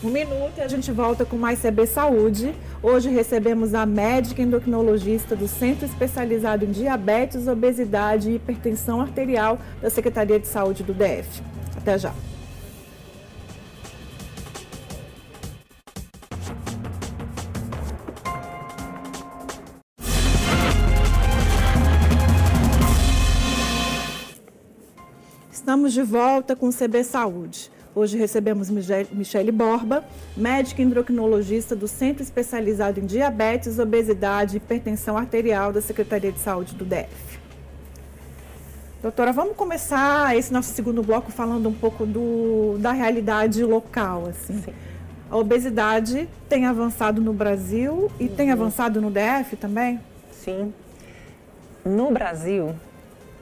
Um 0.04 0.10
minuto 0.10 0.54
e 0.58 0.62
a 0.62 0.68
gente 0.68 0.92
volta 0.92 1.26
com 1.26 1.36
mais 1.36 1.62
CB 1.62 1.86
Saúde. 1.88 2.56
Hoje 2.82 3.10
recebemos 3.10 3.74
a 3.74 3.86
médica 3.86 4.42
endocrinologista 4.42 5.36
do 5.36 5.48
Centro 5.48 5.86
Especializado 5.86 6.66
em 6.66 6.72
Diabetes, 6.72 7.48
Obesidade 7.48 8.32
e 8.32 8.36
Hipertensão 8.36 9.02
Arterial 9.02 9.60
da 9.82 9.90
Secretaria 9.90 10.40
de 10.40 10.48
Saúde 10.48 10.84
do 10.84 10.94
DF. 10.94 11.44
Até 11.76 11.98
já. 11.98 12.14
Estamos 25.72 25.94
de 25.94 26.04
volta 26.04 26.54
com 26.54 26.68
o 26.68 26.74
CB 26.74 27.02
Saúde. 27.02 27.72
Hoje 27.96 28.18
recebemos 28.18 28.70
Michele 28.70 29.54
Borba, 29.54 30.04
médica 30.36 30.82
endocrinologista 30.82 31.78
do 31.78 31.88
Centro 31.88 32.22
Especializado 32.22 33.00
em 33.00 33.06
Diabetes, 33.06 33.80
Obesidade 33.80 34.56
e 34.56 34.58
Hipertensão 34.58 35.18
Arterial 35.18 35.72
da 35.72 35.80
Secretaria 35.80 36.30
de 36.30 36.40
Saúde 36.40 36.76
do 36.76 36.84
DF. 36.84 37.40
Doutora, 39.02 39.32
vamos 39.32 39.56
começar 39.56 40.38
esse 40.38 40.52
nosso 40.52 40.74
segundo 40.74 41.02
bloco 41.02 41.32
falando 41.32 41.70
um 41.70 41.74
pouco 41.74 42.06
do, 42.06 42.78
da 42.78 42.92
realidade 42.92 43.64
local. 43.64 44.26
Assim. 44.28 44.62
Sim. 44.62 44.74
a 45.30 45.38
obesidade 45.38 46.28
tem 46.50 46.66
avançado 46.66 47.22
no 47.22 47.32
Brasil 47.32 48.12
e 48.20 48.26
uhum. 48.26 48.36
tem 48.36 48.52
avançado 48.52 49.00
no 49.00 49.10
DF 49.10 49.56
também? 49.56 50.02
Sim. 50.34 50.74
No 51.86 52.12
Brasil, 52.12 52.76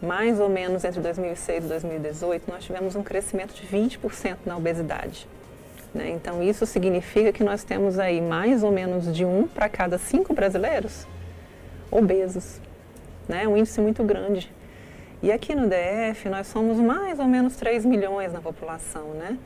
mais 0.02 0.40
ou 0.40 0.50
menos 0.50 0.84
entre 0.84 1.02
2006 1.02 1.66
e 1.66 1.68
2018, 1.68 2.50
nós 2.50 2.64
tivemos 2.64 2.96
um 2.96 3.04
crescimento 3.04 3.54
de 3.54 3.68
20% 3.68 4.38
na 4.46 4.56
obesidade. 4.56 5.28
Né? 5.94 6.10
Então, 6.12 6.42
isso 6.42 6.66
significa 6.66 7.32
que 7.32 7.44
nós 7.44 7.64
temos 7.64 8.00
aí 8.00 8.22
mais 8.22 8.64
ou 8.64 8.72
menos 8.72 9.14
de 9.14 9.26
um 9.26 9.48
para 9.48 9.68
cada 9.68 9.98
cinco 9.98 10.34
brasileiros 10.34 11.08
obesos. 11.92 12.62
Né? 13.28 13.48
Um 13.48 13.58
índice 13.58 13.82
muito 13.82 14.04
grande. 14.04 14.52
E 15.22 15.32
aqui 15.32 15.54
no 15.54 15.68
DF, 15.68 16.30
nós 16.30 16.48
somos 16.48 16.78
mais 16.80 17.20
ou 17.20 17.26
menos 17.26 17.56
3 17.58 17.84
milhões 17.86 18.32
na 18.32 18.40
população. 18.40 19.10
Né? 19.10 19.38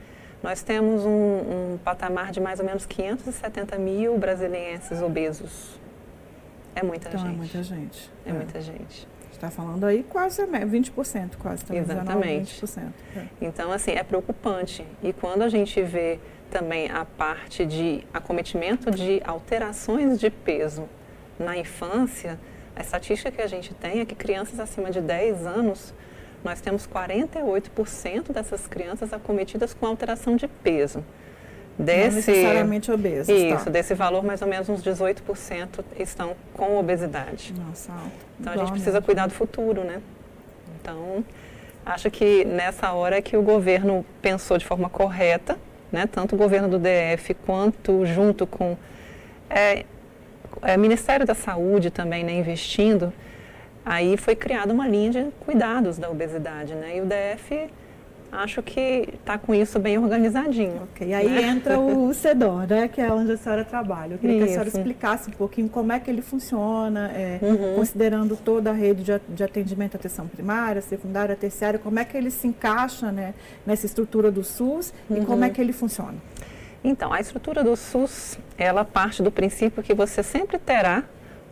Nós 0.42 0.62
temos 0.62 1.06
um, 1.06 1.10
um, 1.10 1.80
patamar 1.84 2.32
de 2.32 2.39
mais 2.39 2.60
ou 2.60 2.66
menos 2.66 2.86
570 2.86 3.78
mil 3.80 4.18
brasileiros 4.18 5.02
obesos. 5.02 5.80
É 6.76 6.84
muita 6.84 7.10
então, 7.10 7.22
gente. 7.22 7.34
É 7.34 7.38
muita 7.38 7.63
gente. 7.63 8.12
É, 8.26 8.30
é. 8.30 8.34
muita 8.34 8.62
gente. 8.62 9.08
Está 9.43 9.51
falando 9.51 9.84
aí 9.84 10.03
quase 10.03 10.41
20%, 10.41 11.32
quase. 11.38 11.65
Tá 11.65 11.75
Exatamente. 11.75 12.65
20%. 12.65 12.84
É. 13.13 13.25
Então, 13.41 13.73
assim, 13.73 13.91
é 13.91 14.01
preocupante. 14.01 14.86
E 15.03 15.12
quando 15.12 15.41
a 15.41 15.49
gente 15.49 15.82
vê 15.82 16.17
também 16.49 16.89
a 16.89 17.03
parte 17.03 17.65
de 17.65 18.06
acometimento 18.13 18.89
de 18.89 19.21
alterações 19.25 20.17
de 20.17 20.29
peso 20.29 20.88
na 21.38 21.58
infância, 21.58 22.39
a 22.73 22.79
estatística 22.79 23.29
que 23.32 23.41
a 23.41 23.47
gente 23.47 23.73
tem 23.73 23.99
é 23.99 24.06
que 24.06 24.15
crianças 24.15 24.62
acima 24.62 24.89
de 24.89 25.01
10 25.01 25.45
anos 25.45 25.93
nós 26.41 26.62
temos 26.62 26.88
48% 26.88 28.32
dessas 28.32 28.65
crianças 28.65 29.12
acometidas 29.12 29.73
com 29.73 29.86
alteração 29.86 30.38
de 30.38 30.47
peso. 30.47 31.03
Desse, 31.78 32.10
Não 32.10 32.16
necessariamente 32.16 32.92
obesos. 32.92 33.28
Tá. 33.28 33.34
Isso, 33.34 33.66
tá. 33.66 33.72
desse 33.72 33.94
valor, 33.94 34.24
mais 34.24 34.42
ou 34.42 34.48
menos 34.48 34.70
uns 34.70 34.84
18% 34.84 35.84
estão 36.00 36.36
com 36.54 36.78
obesidade. 36.78 37.54
Nossa, 37.58 37.92
alto. 37.92 38.12
Então, 38.40 38.54
a 38.54 38.58
gente 38.58 38.72
precisa 38.72 39.02
cuidar 39.02 39.28
do 39.28 39.34
futuro, 39.34 39.84
né? 39.84 40.02
Então, 40.80 41.24
acho 41.86 42.12
que 42.12 42.46
nessa 42.46 42.92
hora 42.92 43.18
é 43.18 43.22
que 43.22 43.36
o 43.36 43.42
governo 43.42 44.06
pensou 44.22 44.58
de 44.58 44.66
forma 44.66 44.90
correta, 44.90 45.58
né? 45.92 46.08
tanto 46.12 46.36
o 46.36 46.38
governo 46.38 46.68
do 46.68 46.80
DF 46.80 47.34
quanto 47.46 48.06
junto 48.06 48.46
com 48.46 48.78
é, 49.50 49.86
é, 50.62 50.78
Ministério 50.78 51.26
da 51.26 51.34
Saúde 51.34 51.90
também, 51.90 52.24
né, 52.24 52.34
investindo, 52.34 53.14
Aí 53.86 54.16
foi 54.16 54.36
criada 54.36 54.74
uma 54.74 54.88
linha 54.88 55.12
de 55.12 55.32
cuidados 55.42 55.98
da 55.98 56.10
obesidade, 56.10 56.74
né? 56.74 56.98
E 56.98 57.02
o 57.02 57.06
DF 57.06 57.70
acho 58.34 58.62
que 58.62 59.10
está 59.13 59.38
com 59.38 59.54
isso 59.54 59.80
bem 59.80 59.98
organizadinho. 59.98 60.88
E 61.00 61.13
aí 61.13 61.30
né? 61.30 61.41
entra 61.43 61.80
o 61.80 62.12
CEDOR, 62.15 62.67
né, 62.67 62.88
que 62.88 63.00
é 63.00 63.12
onde 63.12 63.32
a 63.32 63.38
senhora 63.38 63.63
trabalha. 63.63 64.13
Eu 64.13 64.17
queria 64.17 64.38
isso. 64.38 64.46
que 64.46 64.50
a 64.50 64.54
senhora 64.54 64.69
explicasse 64.69 65.30
um 65.30 65.34
pouquinho 65.34 65.69
como 65.69 65.91
é 65.91 66.00
que 66.00 66.10
ele 66.10 66.22
funciona, 66.22 67.12
é, 67.12 67.39
uhum. 67.41 67.76
considerando 67.76 68.36
toda 68.36 68.72
a 68.72 68.74
rede 68.74 69.04
de, 69.04 69.19
de 69.30 69.43
atendimento 69.43 69.96
à 69.96 69.98
atenção 69.98 70.28
primária, 70.28 70.82
secundária, 70.82 71.36
terciária, 71.36 71.80
como 71.80 72.00
é 72.00 72.06
que 72.06 72.17
ele 72.17 72.32
se 72.32 72.48
encaixa 72.48 73.12
né, 73.12 73.34
nessa 73.65 73.86
estrutura 73.86 74.32
do 74.32 74.43
SUS 74.43 74.93
uhum. 75.10 75.22
e 75.22 75.26
como 75.26 75.43
é 75.43 75.50
que 75.50 75.62
ele 75.62 75.74
funciona. 75.74 76.15
Então, 76.84 77.13
a 77.13 77.19
estrutura 77.22 77.63
do 77.63 77.78
SUS, 77.78 78.38
ela 78.58 78.84
parte 78.84 79.24
do 79.24 79.32
princípio 79.32 79.82
que 79.82 79.93
você 79.93 80.22
sempre 80.22 80.58
terá 80.58 81.04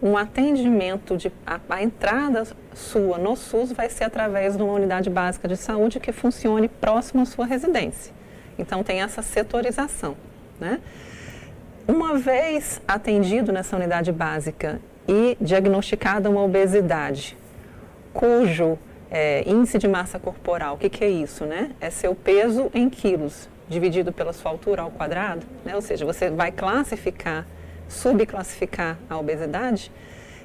um 0.01 0.17
atendimento 0.17 1.15
de 1.15 1.31
a, 1.45 1.59
a, 1.69 1.83
entrada 1.83 2.47
sua 2.73 3.17
no 3.17 3.35
SUS 3.35 3.71
vai 3.71 3.89
ser 3.89 4.05
através 4.05 4.57
de 4.57 4.63
uma 4.63 4.73
unidade 4.73 5.09
básica 5.09 5.47
de 5.47 5.55
saúde 5.55 5.99
que 5.99 6.11
funcione 6.11 6.67
próximo 6.67 7.21
à 7.21 7.25
sua 7.25 7.45
residência. 7.45 8.13
Então 8.57 8.83
tem 8.83 9.01
essa 9.01 9.21
setorização, 9.21 10.15
né? 10.59 10.79
Uma 11.87 12.17
vez 12.17 12.81
atendido 12.87 13.51
nessa 13.51 13.75
unidade 13.75 14.11
básica 14.11 14.79
e 15.07 15.37
diagnosticada 15.39 16.29
uma 16.29 16.43
obesidade, 16.43 17.37
cujo 18.13 18.77
é, 19.09 19.43
índice 19.45 19.77
de 19.77 19.87
massa 19.87 20.17
corporal, 20.17 20.75
o 20.75 20.77
que, 20.77 20.89
que 20.89 21.03
é 21.03 21.09
isso, 21.09 21.45
né? 21.45 21.71
É 21.79 21.89
seu 21.89 22.15
peso 22.15 22.71
em 22.73 22.89
quilos 22.89 23.49
dividido 23.67 24.11
pela 24.11 24.33
sua 24.33 24.51
altura 24.51 24.81
ao 24.81 24.91
quadrado, 24.91 25.45
né? 25.63 25.75
Ou 25.75 25.81
seja, 25.81 26.05
você 26.05 26.29
vai 26.29 26.51
classificar 26.51 27.45
subclassificar 27.91 28.97
a 29.09 29.17
obesidade, 29.17 29.91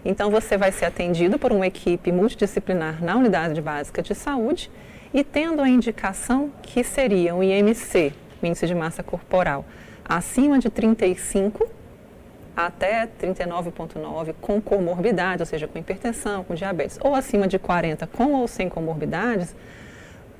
então 0.04 0.30
você 0.30 0.56
vai 0.56 0.70
ser 0.70 0.84
atendido 0.84 1.38
por 1.38 1.52
uma 1.52 1.66
equipe 1.66 2.12
multidisciplinar 2.12 3.02
na 3.02 3.16
unidade 3.16 3.60
básica 3.60 4.02
de 4.02 4.14
saúde 4.14 4.70
e 5.14 5.24
tendo 5.24 5.62
a 5.62 5.68
indicação 5.68 6.52
que 6.62 6.84
seria 6.84 7.34
o 7.34 7.42
IMC, 7.42 8.12
o 8.42 8.46
índice 8.46 8.66
de 8.66 8.74
massa 8.74 9.02
corporal, 9.02 9.64
acima 10.04 10.58
de 10.58 10.68
35 10.68 11.68
até 12.56 13.06
39,9 13.20 14.34
com 14.40 14.60
comorbidade, 14.60 15.42
ou 15.42 15.46
seja, 15.46 15.68
com 15.68 15.78
hipertensão, 15.78 16.42
com 16.42 16.54
diabetes, 16.54 16.98
ou 17.02 17.14
acima 17.14 17.46
de 17.46 17.58
40 17.58 18.06
com 18.06 18.32
ou 18.32 18.48
sem 18.48 18.68
comorbidades, 18.68 19.54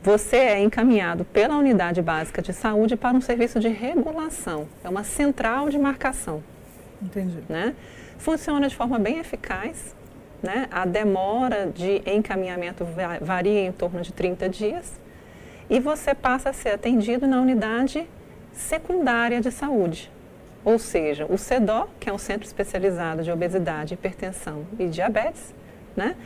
você 0.03 0.37
é 0.37 0.61
encaminhado 0.61 1.25
pela 1.25 1.57
unidade 1.57 2.01
básica 2.01 2.41
de 2.41 2.53
saúde 2.53 2.97
para 2.97 3.17
um 3.17 3.21
serviço 3.21 3.59
de 3.59 3.69
regulação, 3.69 4.67
é 4.83 4.89
uma 4.89 5.05
central 5.05 5.69
de 5.69 5.79
marcação. 5.79 6.43
Entendi. 7.03 7.43
Né? 7.49 7.75
Funciona 8.19 8.69
de 8.69 8.77
forma 8.77 8.99
bem 8.99 9.19
eficaz. 9.19 9.95
Né? 10.43 10.69
A 10.71 10.85
demora 10.85 11.67
de 11.67 12.03
encaminhamento 12.07 12.87
varia 13.21 13.67
em 13.67 13.73
torno 13.73 14.01
de 14.03 14.13
30 14.13 14.49
dias. 14.49 15.01
E 15.69 15.81
você 15.81 16.15
passa 16.15 16.51
a 16.51 16.53
ser 16.53 16.71
atendido 16.71 17.27
na 17.27 17.41
unidade 17.41 18.09
secundária 18.53 19.41
de 19.41 19.51
saúde. 19.51 20.11
Ou 20.65 20.79
seja, 20.79 21.27
o 21.27 21.39
CEDO, 21.39 21.89
que 22.01 22.09
é 22.09 22.13
um 22.13 22.19
centro 22.19 22.47
especializado 22.47 23.23
de 23.23 23.31
obesidade, 23.31 23.95
hipertensão 23.95 24.67
e 24.79 24.89
diabetes, 24.89 25.55
né? 25.97 26.17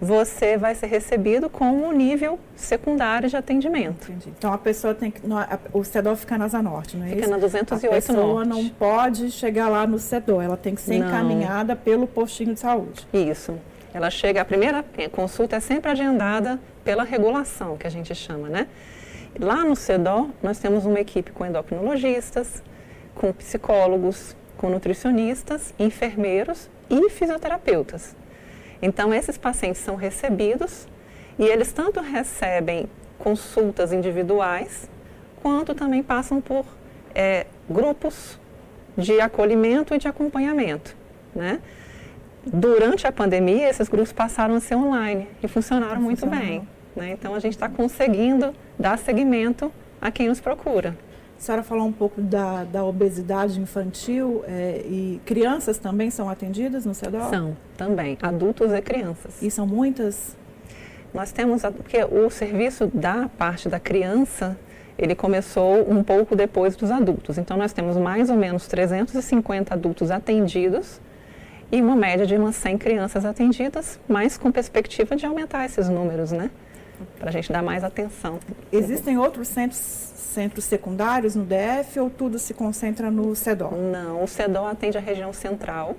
Você 0.00 0.58
vai 0.58 0.74
ser 0.74 0.86
recebido 0.86 1.48
com 1.48 1.64
um 1.64 1.92
nível 1.92 2.38
secundário 2.54 3.28
de 3.28 3.36
atendimento. 3.36 4.10
Entendi. 4.10 4.32
Então 4.36 4.52
a 4.52 4.58
pessoa 4.58 4.94
tem 4.94 5.10
que. 5.10 5.22
O 5.72 5.82
CEDOR 5.84 6.16
fica 6.16 6.36
na 6.36 6.44
Asa 6.44 6.62
Norte, 6.62 6.96
não 6.96 7.06
é 7.06 7.08
fica 7.08 7.20
isso? 7.20 7.28
Fica 7.28 7.36
na 7.36 7.42
208 7.42 7.86
A 7.86 7.96
pessoa 7.96 8.44
Norte. 8.44 8.48
não 8.48 8.68
pode 8.70 9.30
chegar 9.30 9.68
lá 9.68 9.86
no 9.86 9.98
CEDOR, 9.98 10.42
ela 10.42 10.56
tem 10.56 10.74
que 10.74 10.80
ser 10.80 10.98
não. 10.98 11.08
encaminhada 11.08 11.74
pelo 11.74 12.06
postinho 12.06 12.52
de 12.52 12.60
saúde. 12.60 13.06
Isso. 13.12 13.58
Ela 13.94 14.10
chega, 14.10 14.42
a 14.42 14.44
primeira 14.44 14.84
consulta 15.12 15.56
é 15.56 15.60
sempre 15.60 15.90
agendada 15.90 16.60
pela 16.84 17.02
regulação, 17.02 17.76
que 17.78 17.86
a 17.86 17.90
gente 17.90 18.14
chama, 18.14 18.48
né? 18.48 18.66
Lá 19.38 19.64
no 19.64 19.76
CEDOR, 19.76 20.28
nós 20.42 20.58
temos 20.58 20.84
uma 20.84 20.98
equipe 20.98 21.30
com 21.30 21.44
endocrinologistas, 21.44 22.62
com 23.14 23.32
psicólogos, 23.32 24.34
com 24.56 24.70
nutricionistas, 24.70 25.74
enfermeiros 25.78 26.70
e 26.88 27.10
fisioterapeutas. 27.10 28.15
Então, 28.80 29.12
esses 29.12 29.36
pacientes 29.38 29.80
são 29.80 29.96
recebidos 29.96 30.86
e 31.38 31.44
eles 31.44 31.72
tanto 31.72 32.00
recebem 32.00 32.86
consultas 33.18 33.92
individuais, 33.92 34.88
quanto 35.42 35.74
também 35.74 36.02
passam 36.02 36.40
por 36.40 36.64
é, 37.14 37.46
grupos 37.68 38.38
de 38.96 39.20
acolhimento 39.20 39.94
e 39.94 39.98
de 39.98 40.08
acompanhamento. 40.08 40.96
Né? 41.34 41.60
Durante 42.44 43.06
a 43.06 43.12
pandemia, 43.12 43.68
esses 43.68 43.88
grupos 43.88 44.12
passaram 44.12 44.54
a 44.54 44.60
ser 44.60 44.76
online 44.76 45.28
e 45.42 45.48
funcionaram 45.48 46.00
muito 46.00 46.26
bem. 46.26 46.66
Né? 46.94 47.10
Então, 47.10 47.34
a 47.34 47.38
gente 47.38 47.54
está 47.54 47.68
conseguindo 47.68 48.54
dar 48.78 48.98
seguimento 48.98 49.72
a 50.00 50.10
quem 50.10 50.28
nos 50.28 50.40
procura. 50.40 50.96
A 51.38 51.40
senhora 51.40 51.62
falou 51.62 51.86
um 51.86 51.92
pouco 51.92 52.20
da, 52.20 52.64
da 52.64 52.84
obesidade 52.84 53.60
infantil 53.60 54.42
é, 54.48 54.82
e 54.86 55.20
crianças 55.26 55.76
também 55.76 56.10
são 56.10 56.30
atendidas 56.30 56.86
no 56.86 56.94
CEDOR? 56.94 57.28
São, 57.28 57.56
também, 57.76 58.16
adultos 58.22 58.72
e 58.72 58.80
crianças. 58.80 59.40
E 59.42 59.50
são 59.50 59.66
muitas? 59.66 60.34
Nós 61.12 61.32
temos, 61.32 61.62
porque 61.62 62.04
o 62.04 62.30
serviço 62.30 62.90
da 62.92 63.28
parte 63.28 63.68
da 63.68 63.78
criança, 63.78 64.56
ele 64.98 65.14
começou 65.14 65.90
um 65.90 66.02
pouco 66.02 66.34
depois 66.34 66.74
dos 66.74 66.90
adultos. 66.90 67.36
Então, 67.36 67.56
nós 67.56 67.72
temos 67.72 67.96
mais 67.98 68.30
ou 68.30 68.36
menos 68.36 68.66
350 68.66 69.74
adultos 69.74 70.10
atendidos 70.10 71.00
e 71.70 71.82
uma 71.82 71.96
média 71.96 72.26
de 72.26 72.34
umas 72.36 72.56
100 72.56 72.78
crianças 72.78 73.24
atendidas, 73.24 74.00
mas 74.08 74.38
com 74.38 74.50
perspectiva 74.50 75.16
de 75.16 75.26
aumentar 75.26 75.64
esses 75.66 75.88
números, 75.88 76.32
né? 76.32 76.50
Para 77.18 77.28
a 77.28 77.32
gente 77.32 77.52
dar 77.52 77.62
mais 77.62 77.84
atenção. 77.84 78.38
Existem 78.72 79.18
outros 79.18 79.48
centros 79.48 80.16
centros 80.36 80.64
secundários 80.64 81.34
no 81.34 81.44
DF 81.44 81.98
ou 81.98 82.10
tudo 82.10 82.38
se 82.38 82.52
concentra 82.52 83.10
no 83.10 83.34
CEDOR? 83.34 83.74
Não, 83.74 84.22
o 84.22 84.28
CEDOR 84.28 84.66
atende 84.66 84.98
a 84.98 85.00
região 85.00 85.32
central, 85.32 85.96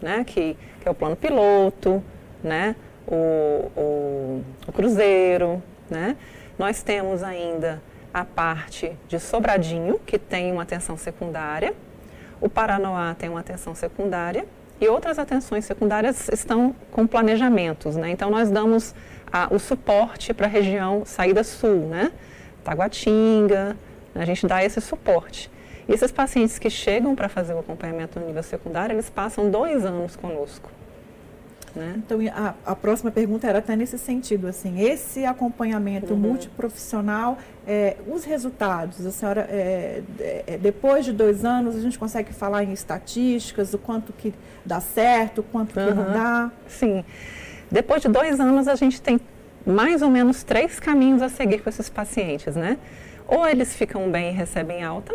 né, 0.00 0.22
que, 0.24 0.56
que 0.80 0.86
é 0.86 0.90
o 0.90 0.94
plano 0.94 1.16
piloto, 1.16 2.00
né, 2.40 2.76
o, 3.04 3.68
o, 3.76 4.44
o 4.68 4.72
Cruzeiro, 4.72 5.60
né. 5.90 6.16
Nós 6.56 6.84
temos 6.84 7.24
ainda 7.24 7.82
a 8.14 8.24
parte 8.24 8.96
de 9.08 9.18
Sobradinho, 9.18 9.98
que 10.06 10.20
tem 10.20 10.52
uma 10.52 10.62
atenção 10.62 10.96
secundária, 10.96 11.74
o 12.40 12.48
Paranoá 12.48 13.16
tem 13.18 13.28
uma 13.28 13.40
atenção 13.40 13.74
secundária 13.74 14.46
e 14.80 14.88
outras 14.88 15.18
atenções 15.18 15.64
secundárias 15.64 16.28
estão 16.28 16.74
com 16.90 17.06
planejamentos, 17.06 17.96
né? 17.96 18.10
Então 18.10 18.30
nós 18.30 18.50
damos 18.50 18.94
a, 19.32 19.52
o 19.52 19.58
suporte 19.58 20.32
para 20.34 20.46
a 20.46 20.50
região 20.50 21.04
saída 21.04 21.42
sul, 21.44 21.88
né? 21.88 22.12
Taguatinga, 22.64 23.76
a 24.14 24.24
gente 24.24 24.46
dá 24.46 24.64
esse 24.64 24.80
suporte. 24.80 25.50
E 25.88 25.92
esses 25.92 26.12
pacientes 26.12 26.58
que 26.58 26.70
chegam 26.70 27.14
para 27.14 27.28
fazer 27.28 27.54
o 27.54 27.58
acompanhamento 27.58 28.20
no 28.20 28.26
nível 28.26 28.42
secundário, 28.42 28.94
eles 28.94 29.10
passam 29.10 29.50
dois 29.50 29.84
anos 29.84 30.16
conosco. 30.16 30.70
Né? 31.74 31.94
Então, 31.98 32.18
a, 32.32 32.54
a, 32.66 32.74
próxima 32.74 33.10
pergunta 33.10 33.46
era 33.46 33.60
até 33.60 33.76
nesse 33.76 33.96
sentido, 33.96 34.48
assim, 34.48 34.80
esse 34.80 35.24
acompanhamento 35.24 36.12
uhum. 36.12 36.18
multiprofissional, 36.18 37.38
é, 37.66 37.96
os 38.08 38.24
resultados, 38.24 39.04
a 39.06 39.10
senhora, 39.12 39.46
é, 39.48 40.02
é, 40.46 40.58
depois 40.58 41.04
de 41.04 41.12
dois 41.12 41.44
anos, 41.44 41.76
a 41.76 41.80
gente 41.80 41.98
consegue 41.98 42.32
falar 42.32 42.64
em 42.64 42.72
estatísticas, 42.72 43.72
o 43.72 43.78
quanto 43.78 44.12
que 44.12 44.34
dá 44.64 44.80
certo, 44.80 45.38
o 45.38 45.44
quanto 45.44 45.78
uhum. 45.78 45.86
que 45.86 45.94
não 45.94 46.12
dá? 46.12 46.50
Sim. 46.66 47.04
Depois 47.70 48.02
de 48.02 48.08
dois 48.08 48.40
anos, 48.40 48.66
a 48.66 48.74
gente 48.74 49.00
tem 49.00 49.20
mais 49.66 50.02
ou 50.02 50.10
menos 50.10 50.42
três 50.42 50.80
caminhos 50.80 51.22
a 51.22 51.28
seguir 51.28 51.62
com 51.62 51.68
esses 51.68 51.88
pacientes, 51.88 52.56
né? 52.56 52.78
Ou 53.28 53.46
eles 53.46 53.74
ficam 53.74 54.10
bem 54.10 54.30
e 54.30 54.32
recebem 54.32 54.82
alta, 54.82 55.14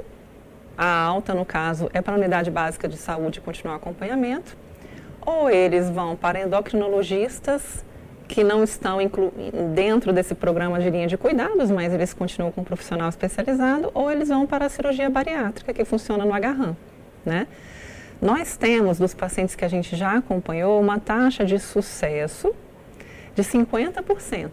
a 0.77 1.03
alta, 1.03 1.33
no 1.33 1.45
caso, 1.45 1.89
é 1.93 2.01
para 2.01 2.13
a 2.13 2.17
unidade 2.17 2.51
básica 2.51 2.87
de 2.87 2.97
saúde 2.97 3.41
continuar 3.41 3.75
o 3.75 3.77
acompanhamento, 3.77 4.57
ou 5.25 5.49
eles 5.49 5.89
vão 5.89 6.15
para 6.15 6.41
endocrinologistas 6.41 7.83
que 8.27 8.43
não 8.43 8.63
estão 8.63 8.97
dentro 9.73 10.11
desse 10.11 10.33
programa 10.35 10.79
de 10.79 10.89
linha 10.89 11.07
de 11.07 11.17
cuidados, 11.17 11.69
mas 11.69 11.93
eles 11.93 12.13
continuam 12.13 12.51
com 12.51 12.61
um 12.61 12.63
profissional 12.63 13.07
especializado, 13.07 13.91
ou 13.93 14.11
eles 14.11 14.29
vão 14.29 14.45
para 14.45 14.65
a 14.65 14.69
cirurgia 14.69 15.09
bariátrica, 15.09 15.73
que 15.73 15.85
funciona 15.85 16.25
no 16.25 16.33
agarram, 16.33 16.75
né? 17.25 17.47
Nós 18.21 18.57
temos, 18.57 18.97
dos 18.97 19.13
pacientes 19.13 19.55
que 19.55 19.65
a 19.65 19.67
gente 19.67 19.95
já 19.95 20.17
acompanhou, 20.17 20.79
uma 20.79 20.99
taxa 20.99 21.45
de 21.45 21.59
sucesso 21.59 22.53
de 23.35 23.43
50%. 23.43 24.49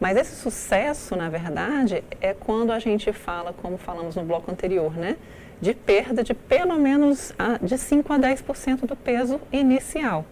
Mas 0.00 0.16
esse 0.16 0.36
sucesso, 0.36 1.16
na 1.16 1.28
verdade, 1.28 2.04
é 2.20 2.34
quando 2.34 2.72
a 2.72 2.78
gente 2.78 3.12
fala, 3.12 3.52
como 3.52 3.78
falamos 3.78 4.16
no 4.16 4.22
bloco 4.22 4.50
anterior, 4.50 4.94
né? 4.96 5.16
de 5.60 5.74
perda 5.74 6.22
de 6.22 6.34
pelo 6.34 6.78
menos 6.78 7.32
a, 7.38 7.58
de 7.58 7.78
5 7.78 8.12
a 8.12 8.18
10% 8.18 8.86
do 8.86 8.96
peso 8.96 9.40
inicial. 9.52 10.24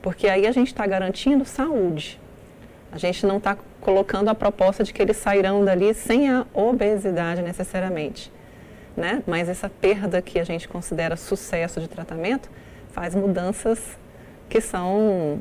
Porque 0.00 0.28
aí 0.28 0.46
a 0.46 0.52
gente 0.52 0.68
está 0.68 0.86
garantindo 0.86 1.44
saúde. 1.44 2.20
A 2.92 2.98
gente 2.98 3.26
não 3.26 3.38
está 3.38 3.56
colocando 3.80 4.28
a 4.28 4.34
proposta 4.34 4.82
de 4.82 4.92
que 4.92 5.02
eles 5.02 5.16
sairão 5.16 5.64
dali 5.64 5.92
sem 5.94 6.30
a 6.30 6.46
obesidade 6.54 7.42
necessariamente. 7.42 8.32
Né? 9.00 9.22
Mas 9.26 9.48
essa 9.48 9.70
perda 9.70 10.20
que 10.20 10.38
a 10.38 10.44
gente 10.44 10.68
considera 10.68 11.16
sucesso 11.16 11.80
de 11.80 11.88
tratamento 11.88 12.50
faz 12.92 13.14
mudanças 13.14 13.78
que 14.46 14.60
são 14.60 15.40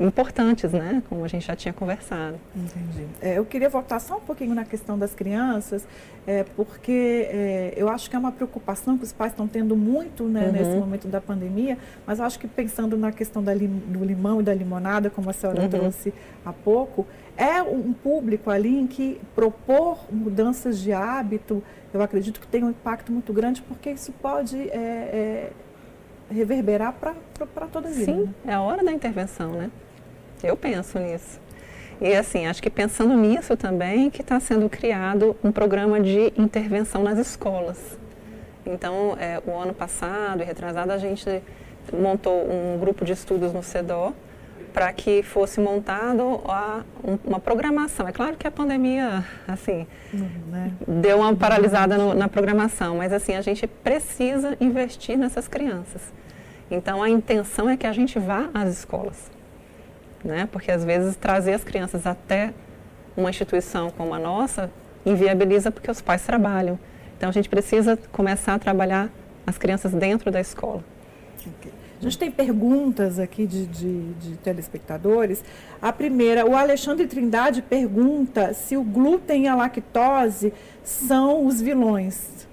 importantes, 0.00 0.72
né? 0.72 1.02
Como 1.08 1.24
a 1.24 1.28
gente 1.28 1.46
já 1.46 1.54
tinha 1.54 1.72
conversado. 1.74 2.38
Entendi. 2.56 3.06
É, 3.20 3.38
eu 3.38 3.44
queria 3.44 3.68
voltar 3.68 4.00
só 4.00 4.16
um 4.16 4.20
pouquinho 4.20 4.54
na 4.54 4.64
questão 4.64 4.98
das 4.98 5.14
crianças, 5.14 5.86
é, 6.26 6.44
porque 6.56 7.28
é, 7.30 7.74
eu 7.76 7.88
acho 7.88 8.08
que 8.08 8.16
é 8.16 8.18
uma 8.18 8.32
preocupação 8.32 8.96
que 8.96 9.04
os 9.04 9.12
pais 9.12 9.32
estão 9.32 9.46
tendo 9.46 9.76
muito 9.76 10.24
né, 10.24 10.46
uhum. 10.46 10.52
nesse 10.52 10.76
momento 10.76 11.06
da 11.06 11.20
pandemia, 11.20 11.76
mas 12.06 12.18
eu 12.18 12.24
acho 12.24 12.38
que 12.38 12.48
pensando 12.48 12.96
na 12.96 13.12
questão 13.12 13.42
da 13.42 13.52
do 13.52 14.04
limão 14.04 14.40
e 14.40 14.44
da 14.44 14.54
limonada, 14.54 15.10
como 15.10 15.28
a 15.28 15.32
senhora 15.32 15.62
uhum. 15.62 15.68
trouxe 15.68 16.14
há 16.44 16.52
pouco, 16.52 17.06
é 17.36 17.62
um 17.62 17.92
público 17.92 18.50
ali 18.50 18.78
em 18.78 18.86
que 18.86 19.20
propor 19.34 19.98
mudanças 20.10 20.78
de 20.78 20.92
hábito, 20.92 21.62
eu 21.92 22.00
acredito 22.00 22.40
que 22.40 22.46
tem 22.46 22.64
um 22.64 22.70
impacto 22.70 23.12
muito 23.12 23.32
grande, 23.32 23.60
porque 23.62 23.90
isso 23.90 24.12
pode 24.12 24.56
é, 24.70 24.72
é, 24.72 25.50
reverberar 26.30 26.94
para 26.94 27.66
toda 27.66 27.88
a 27.88 27.90
vida. 27.90 28.12
Sim, 28.12 28.24
né? 28.24 28.34
é 28.46 28.54
a 28.54 28.62
hora 28.62 28.82
da 28.82 28.92
intervenção, 28.92 29.52
né? 29.52 29.70
Eu 30.46 30.56
penso 30.56 30.98
nisso. 30.98 31.40
E 32.00 32.14
assim, 32.14 32.46
acho 32.46 32.62
que 32.62 32.70
pensando 32.70 33.14
nisso 33.14 33.56
também 33.56 34.08
que 34.08 34.22
está 34.22 34.40
sendo 34.40 34.68
criado 34.70 35.36
um 35.44 35.52
programa 35.52 36.00
de 36.00 36.32
intervenção 36.36 37.02
nas 37.02 37.18
escolas. 37.18 37.98
Então, 38.64 39.16
é, 39.20 39.42
o 39.46 39.54
ano 39.54 39.74
passado 39.74 40.42
e 40.42 40.44
retrasado, 40.44 40.92
a 40.92 40.98
gente 40.98 41.42
montou 41.92 42.46
um 42.50 42.78
grupo 42.78 43.04
de 43.04 43.12
estudos 43.12 43.52
no 43.52 43.62
CEDO 43.62 44.14
para 44.72 44.90
que 44.92 45.22
fosse 45.22 45.60
montado 45.60 46.40
a, 46.46 46.84
um, 47.04 47.18
uma 47.24 47.40
programação. 47.40 48.08
É 48.08 48.12
claro 48.12 48.36
que 48.36 48.46
a 48.46 48.50
pandemia, 48.50 49.24
assim, 49.46 49.86
né? 50.12 50.72
deu 50.86 51.18
uma 51.18 51.34
paralisada 51.34 51.98
no, 51.98 52.14
na 52.14 52.28
programação, 52.28 52.96
mas 52.96 53.12
assim, 53.12 53.34
a 53.34 53.42
gente 53.42 53.66
precisa 53.66 54.56
investir 54.60 55.18
nessas 55.18 55.48
crianças. 55.48 56.00
Então, 56.70 57.02
a 57.02 57.10
intenção 57.10 57.68
é 57.68 57.76
que 57.76 57.86
a 57.86 57.92
gente 57.92 58.18
vá 58.18 58.48
às 58.54 58.70
escolas 58.70 59.39
né? 60.24 60.48
Porque 60.50 60.70
às 60.70 60.84
vezes 60.84 61.16
trazer 61.16 61.54
as 61.54 61.64
crianças 61.64 62.06
até 62.06 62.52
uma 63.16 63.30
instituição 63.30 63.90
como 63.90 64.14
a 64.14 64.18
nossa 64.18 64.70
inviabiliza 65.04 65.70
porque 65.70 65.90
os 65.90 66.00
pais 66.00 66.22
trabalham. 66.22 66.78
Então 67.16 67.28
a 67.28 67.32
gente 67.32 67.48
precisa 67.48 67.98
começar 68.12 68.54
a 68.54 68.58
trabalhar 68.58 69.10
as 69.46 69.58
crianças 69.58 69.92
dentro 69.92 70.30
da 70.30 70.40
escola. 70.40 70.82
Okay. 71.58 71.72
A 72.00 72.02
gente 72.02 72.16
tem 72.16 72.30
perguntas 72.30 73.18
aqui 73.18 73.46
de, 73.46 73.66
de, 73.66 74.14
de, 74.14 74.36
telespectadores. 74.38 75.44
A 75.82 75.92
primeira, 75.92 76.46
o 76.46 76.56
Alexandre 76.56 77.06
Trindade 77.06 77.60
pergunta 77.60 78.54
se 78.54 78.74
o 78.74 78.82
glúten 78.82 79.44
e 79.44 79.48
a 79.48 79.54
lactose 79.54 80.50
são 80.82 81.44
os 81.44 81.60
vilões 81.60 82.46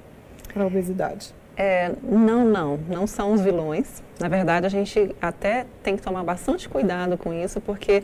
para 0.54 0.64
a 0.64 0.68
obesidade. 0.68 1.34
É, 1.58 1.92
não, 2.04 2.46
não, 2.46 2.78
não 2.88 3.08
são 3.08 3.34
os 3.34 3.42
vilões. 3.42 4.04
Na 4.20 4.28
verdade, 4.28 4.68
a 4.68 4.70
gente 4.70 5.16
até 5.20 5.66
tem 5.82 5.96
que 5.96 6.04
tomar 6.04 6.24
bastante 6.24 6.70
cuidado 6.70 7.18
com 7.18 7.34
isso, 7.34 7.60
porque 7.60 8.04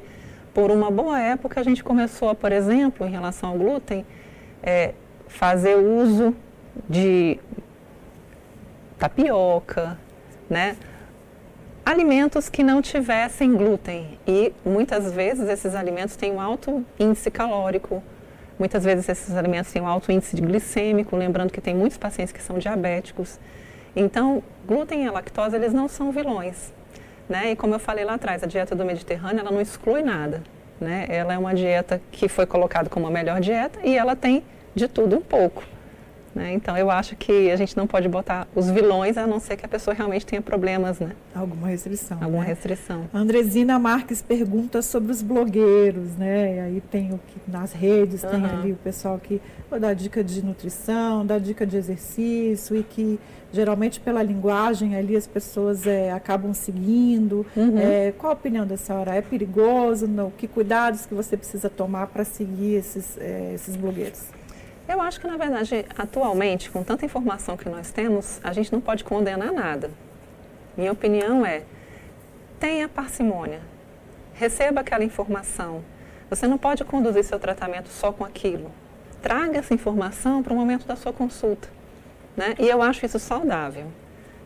por 0.53 0.71
uma 0.71 0.89
boa 0.89 1.19
época 1.19 1.59
a 1.59 1.63
gente 1.63 1.83
começou, 1.83 2.33
por 2.33 2.51
exemplo, 2.51 3.05
em 3.05 3.11
relação 3.11 3.49
ao 3.49 3.57
glúten, 3.57 4.03
é, 4.63 4.93
fazer 5.27 5.75
uso 5.75 6.35
de 6.89 7.39
tapioca, 8.97 9.99
né? 10.49 10.75
Alimentos 11.85 12.47
que 12.47 12.63
não 12.63 12.81
tivessem 12.81 13.53
glúten 13.55 14.17
e 14.25 14.53
muitas 14.65 15.11
vezes 15.11 15.49
esses 15.49 15.75
alimentos 15.75 16.15
têm 16.15 16.31
um 16.31 16.39
alto 16.39 16.83
índice 16.97 17.29
calórico, 17.29 18.01
Muitas 18.57 18.83
vezes 18.83 19.09
esses 19.09 19.35
alimentos 19.35 19.71
têm 19.71 19.81
um 19.81 19.87
alto 19.87 20.11
índice 20.11 20.35
de 20.35 20.41
glicêmico, 20.41 21.15
lembrando 21.15 21.51
que 21.51 21.59
tem 21.59 21.73
muitos 21.73 21.97
pacientes 21.97 22.31
que 22.31 22.41
são 22.41 22.57
diabéticos. 22.57 23.39
Então, 23.95 24.43
glúten 24.67 25.05
e 25.05 25.09
lactose, 25.09 25.55
eles 25.55 25.73
não 25.73 25.87
são 25.87 26.11
vilões. 26.11 26.73
Né? 27.27 27.51
E 27.51 27.55
como 27.55 27.73
eu 27.73 27.79
falei 27.79 28.05
lá 28.05 28.15
atrás, 28.15 28.43
a 28.43 28.47
dieta 28.47 28.75
do 28.75 28.85
Mediterrâneo, 28.85 29.39
ela 29.39 29.51
não 29.51 29.61
exclui 29.61 30.01
nada. 30.01 30.43
Né? 30.79 31.05
Ela 31.09 31.33
é 31.33 31.37
uma 31.37 31.53
dieta 31.53 32.01
que 32.11 32.27
foi 32.27 32.45
colocada 32.45 32.89
como 32.89 33.07
a 33.07 33.11
melhor 33.11 33.39
dieta 33.39 33.79
e 33.83 33.97
ela 33.97 34.15
tem 34.15 34.43
de 34.75 34.87
tudo 34.87 35.17
um 35.17 35.21
pouco. 35.21 35.63
Né? 36.33 36.53
Então, 36.53 36.75
eu 36.75 36.89
acho 36.89 37.15
que 37.15 37.51
a 37.51 37.55
gente 37.55 37.77
não 37.77 37.85
pode 37.85 38.07
botar 38.07 38.47
os 38.55 38.69
vilões, 38.69 39.17
a 39.17 39.27
não 39.27 39.39
ser 39.39 39.55
que 39.55 39.65
a 39.65 39.69
pessoa 39.69 39.93
realmente 39.93 40.25
tenha 40.25 40.41
problemas, 40.41 40.99
né? 40.99 41.11
Alguma 41.33 41.67
restrição. 41.67 42.17
Alguma 42.21 42.41
né? 42.41 42.47
restrição. 42.47 43.05
Andresina 43.13 43.77
Marques 43.77 44.21
pergunta 44.21 44.81
sobre 44.81 45.11
os 45.11 45.21
blogueiros, 45.21 46.15
né? 46.17 46.55
E 46.55 46.59
aí 46.59 46.81
tem 46.89 47.13
o 47.13 47.19
que 47.19 47.51
nas 47.51 47.71
redes, 47.71 48.23
uhum. 48.23 48.29
tem 48.29 48.45
ali 48.45 48.71
o 48.71 48.77
pessoal 48.77 49.19
que 49.19 49.39
dá 49.79 49.93
dica 49.93 50.23
de 50.23 50.43
nutrição, 50.43 51.25
dá 51.25 51.37
dica 51.37 51.65
de 51.65 51.77
exercício 51.77 52.75
e 52.75 52.83
que 52.83 53.19
geralmente 53.51 53.99
pela 53.99 54.23
linguagem 54.23 54.95
ali 54.95 55.15
as 55.15 55.27
pessoas 55.27 55.85
é, 55.85 56.11
acabam 56.11 56.53
seguindo. 56.53 57.45
Uhum. 57.55 57.77
É, 57.77 58.11
qual 58.17 58.31
a 58.31 58.35
opinião 58.35 58.65
da 58.65 58.75
senhora? 58.77 59.15
É 59.15 59.21
perigoso? 59.21 60.07
Não? 60.07 60.31
Que 60.31 60.47
cuidados 60.47 61.05
que 61.05 61.13
você 61.13 61.37
precisa 61.37 61.69
tomar 61.69 62.07
para 62.07 62.23
seguir 62.23 62.75
esses, 62.75 63.17
é, 63.19 63.51
esses 63.53 63.75
blogueiros? 63.75 64.23
Eu 64.93 65.01
acho 65.01 65.19
que, 65.19 65.25
na 65.25 65.37
verdade, 65.37 65.87
atualmente, 65.97 66.69
com 66.69 66.83
tanta 66.83 67.03
informação 67.03 67.57
que 67.57 67.67
nós 67.67 67.91
temos, 67.91 68.39
a 68.43 68.53
gente 68.53 68.71
não 68.71 68.79
pode 68.79 69.03
condenar 69.03 69.51
nada. 69.51 69.89
Minha 70.77 70.91
opinião 70.91 71.43
é: 71.43 71.63
tenha 72.59 72.87
parcimônia, 72.87 73.59
receba 74.35 74.81
aquela 74.81 75.03
informação. 75.03 75.83
Você 76.29 76.47
não 76.47 76.59
pode 76.59 76.83
conduzir 76.83 77.23
seu 77.23 77.39
tratamento 77.39 77.89
só 77.89 78.11
com 78.11 78.23
aquilo. 78.23 78.71
Traga 79.19 79.57
essa 79.57 79.73
informação 79.73 80.43
para 80.43 80.53
o 80.53 80.55
momento 80.55 80.85
da 80.85 80.95
sua 80.95 81.11
consulta. 81.11 81.67
Né? 82.37 82.53
E 82.59 82.69
eu 82.69 82.79
acho 82.79 83.03
isso 83.03 83.17
saudável. 83.17 83.87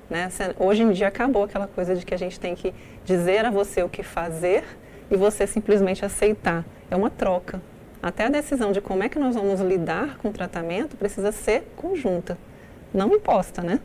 Né? 0.10 0.30
Hoje 0.58 0.82
em 0.82 0.92
dia 0.94 1.10
acabou 1.10 1.44
aquela 1.44 1.68
coisa 1.68 1.94
de 1.94 2.06
que 2.06 2.14
a 2.14 2.18
gente 2.18 2.40
tem 2.40 2.56
que 2.56 2.74
dizer 3.04 3.46
a 3.46 3.52
você 3.52 3.84
o 3.84 3.90
que 3.90 4.02
fazer 4.02 4.64
e 5.12 5.18
você 5.18 5.46
simplesmente 5.46 6.06
aceitar. 6.06 6.64
É 6.90 6.96
uma 6.96 7.10
troca 7.10 7.62
até 8.02 8.26
a 8.26 8.30
decisão 8.30 8.72
de 8.72 8.82
como 8.82 9.04
é 9.04 9.10
que 9.10 9.20
nós 9.20 9.36
vamos 9.36 9.60
lidar 9.62 10.18
com 10.18 10.30
o 10.30 10.32
tratamento 10.32 10.96
precisa 10.96 11.32
ser 11.32 11.64
conjunta, 11.76 12.38
não 12.94 13.14
imposta, 13.14 13.62
né? 13.62 13.80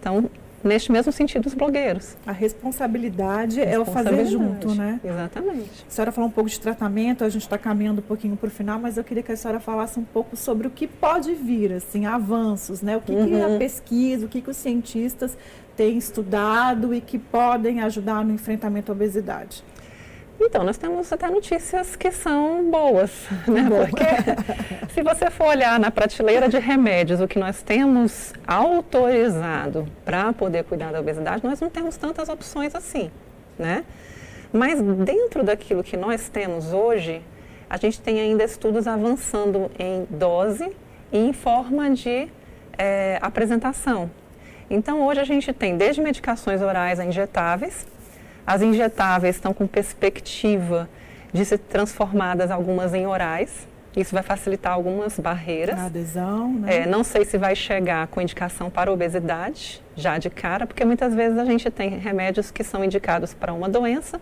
Então, 0.00 0.30
neste 0.62 0.90
mesmo 0.90 1.12
sentido, 1.12 1.46
os 1.46 1.54
blogueiros. 1.54 2.16
A 2.26 2.32
responsabilidade, 2.32 3.60
é 3.60 3.78
o 3.78 3.84
fazer 3.84 4.26
junto, 4.26 4.74
né? 4.74 5.00
Exatamente. 5.02 5.84
A 5.88 5.90
senhora 5.90 6.12
falou 6.12 6.28
um 6.28 6.32
pouco 6.32 6.50
de 6.50 6.58
tratamento, 6.58 7.24
a 7.24 7.28
gente 7.28 7.42
está 7.42 7.58
caminhando 7.58 8.00
um 8.00 8.04
pouquinho 8.04 8.36
para 8.36 8.48
o 8.48 8.50
final, 8.50 8.78
mas 8.78 8.96
eu 8.96 9.04
queria 9.04 9.22
que 9.22 9.32
a 9.32 9.36
senhora 9.36 9.60
falasse 9.60 9.98
um 9.98 10.04
pouco 10.04 10.36
sobre 10.36 10.66
o 10.66 10.70
que 10.70 10.86
pode 10.86 11.34
vir, 11.34 11.72
assim, 11.72 12.06
avanços, 12.06 12.82
né? 12.82 12.96
O 12.96 13.00
que, 13.00 13.12
uhum. 13.12 13.26
que 13.26 13.40
a 13.40 13.58
pesquisa, 13.58 14.26
o 14.26 14.28
que, 14.28 14.40
que 14.40 14.50
os 14.50 14.56
cientistas 14.56 15.36
têm 15.76 15.96
estudado 15.96 16.92
e 16.92 17.00
que 17.00 17.18
podem 17.18 17.80
ajudar 17.82 18.24
no 18.24 18.32
enfrentamento 18.32 18.90
à 18.90 18.94
obesidade. 18.94 19.62
Então, 20.40 20.62
nós 20.62 20.78
temos 20.78 21.12
até 21.12 21.28
notícias 21.28 21.96
que 21.96 22.12
são 22.12 22.70
boas, 22.70 23.10
né? 23.46 23.66
Porque 23.68 24.04
se 24.94 25.02
você 25.02 25.30
for 25.30 25.48
olhar 25.48 25.80
na 25.80 25.90
prateleira 25.90 26.48
de 26.48 26.58
remédios, 26.58 27.20
o 27.20 27.26
que 27.26 27.38
nós 27.38 27.60
temos 27.60 28.32
autorizado 28.46 29.86
para 30.04 30.32
poder 30.32 30.62
cuidar 30.64 30.92
da 30.92 31.00
obesidade, 31.00 31.44
nós 31.44 31.60
não 31.60 31.68
temos 31.68 31.96
tantas 31.96 32.28
opções 32.28 32.74
assim, 32.74 33.10
né? 33.58 33.84
Mas 34.52 34.80
dentro 34.80 35.42
daquilo 35.42 35.82
que 35.82 35.96
nós 35.96 36.28
temos 36.28 36.72
hoje, 36.72 37.20
a 37.68 37.76
gente 37.76 38.00
tem 38.00 38.20
ainda 38.20 38.44
estudos 38.44 38.86
avançando 38.86 39.70
em 39.78 40.06
dose 40.08 40.70
e 41.12 41.18
em 41.18 41.32
forma 41.32 41.90
de 41.90 42.28
é, 42.78 43.18
apresentação. 43.20 44.08
Então, 44.70 45.04
hoje 45.04 45.20
a 45.20 45.24
gente 45.24 45.52
tem 45.52 45.76
desde 45.76 46.00
medicações 46.00 46.62
orais 46.62 47.00
a 47.00 47.04
injetáveis, 47.04 47.86
as 48.48 48.62
injetáveis 48.62 49.36
estão 49.36 49.52
com 49.52 49.66
perspectiva 49.66 50.88
de 51.30 51.44
ser 51.44 51.58
transformadas 51.58 52.50
algumas 52.50 52.94
em 52.94 53.06
orais. 53.06 53.68
Isso 53.94 54.14
vai 54.14 54.22
facilitar 54.22 54.72
algumas 54.72 55.20
barreiras. 55.20 55.78
A 55.78 55.84
adesão, 55.84 56.54
né? 56.54 56.78
É, 56.78 56.86
não 56.86 57.04
sei 57.04 57.26
se 57.26 57.36
vai 57.36 57.54
chegar 57.54 58.06
com 58.06 58.22
indicação 58.22 58.70
para 58.70 58.90
obesidade, 58.90 59.82
já 59.94 60.16
de 60.16 60.30
cara, 60.30 60.66
porque 60.66 60.82
muitas 60.82 61.14
vezes 61.14 61.36
a 61.36 61.44
gente 61.44 61.70
tem 61.70 61.98
remédios 61.98 62.50
que 62.50 62.64
são 62.64 62.82
indicados 62.82 63.34
para 63.34 63.52
uma 63.52 63.68
doença 63.68 64.18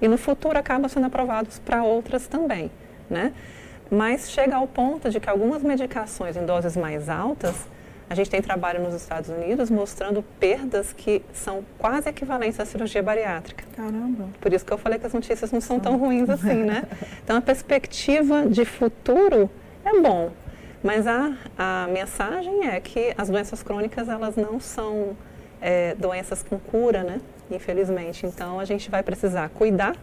e 0.00 0.08
no 0.08 0.16
futuro 0.16 0.58
acabam 0.58 0.88
sendo 0.88 1.04
aprovados 1.08 1.58
para 1.58 1.84
outras 1.84 2.26
também, 2.26 2.70
né? 3.10 3.34
Mas 3.90 4.30
chega 4.30 4.56
ao 4.56 4.66
ponto 4.66 5.10
de 5.10 5.20
que 5.20 5.28
algumas 5.28 5.62
medicações 5.62 6.34
em 6.34 6.46
doses 6.46 6.78
mais 6.78 7.10
altas 7.10 7.68
a 8.08 8.14
gente 8.14 8.30
tem 8.30 8.40
trabalho 8.40 8.80
nos 8.82 8.94
Estados 8.94 9.28
Unidos 9.28 9.68
mostrando 9.68 10.22
perdas 10.38 10.92
que 10.92 11.22
são 11.32 11.64
quase 11.76 12.08
equivalentes 12.08 12.60
à 12.60 12.64
cirurgia 12.64 13.02
bariátrica. 13.02 13.64
Caramba. 13.74 14.28
Por 14.40 14.52
isso 14.52 14.64
que 14.64 14.72
eu 14.72 14.78
falei 14.78 14.98
que 14.98 15.06
as 15.06 15.12
notícias 15.12 15.50
não 15.50 15.60
são 15.60 15.80
tão 15.80 15.96
ruins 15.96 16.30
assim, 16.30 16.62
né? 16.62 16.84
Então 17.24 17.36
a 17.36 17.40
perspectiva 17.40 18.46
de 18.46 18.64
futuro 18.64 19.50
é 19.84 20.00
bom, 20.00 20.30
mas 20.82 21.06
a, 21.06 21.36
a 21.58 21.88
mensagem 21.88 22.68
é 22.68 22.80
que 22.80 23.12
as 23.18 23.28
doenças 23.28 23.62
crônicas 23.62 24.08
elas 24.08 24.36
não 24.36 24.60
são 24.60 25.16
é, 25.60 25.94
doenças 25.96 26.44
com 26.44 26.58
cura, 26.58 27.02
né? 27.02 27.20
Infelizmente. 27.50 28.24
Então 28.24 28.60
a 28.60 28.64
gente 28.64 28.88
vai 28.88 29.02
precisar 29.02 29.48
cuidar 29.48 29.96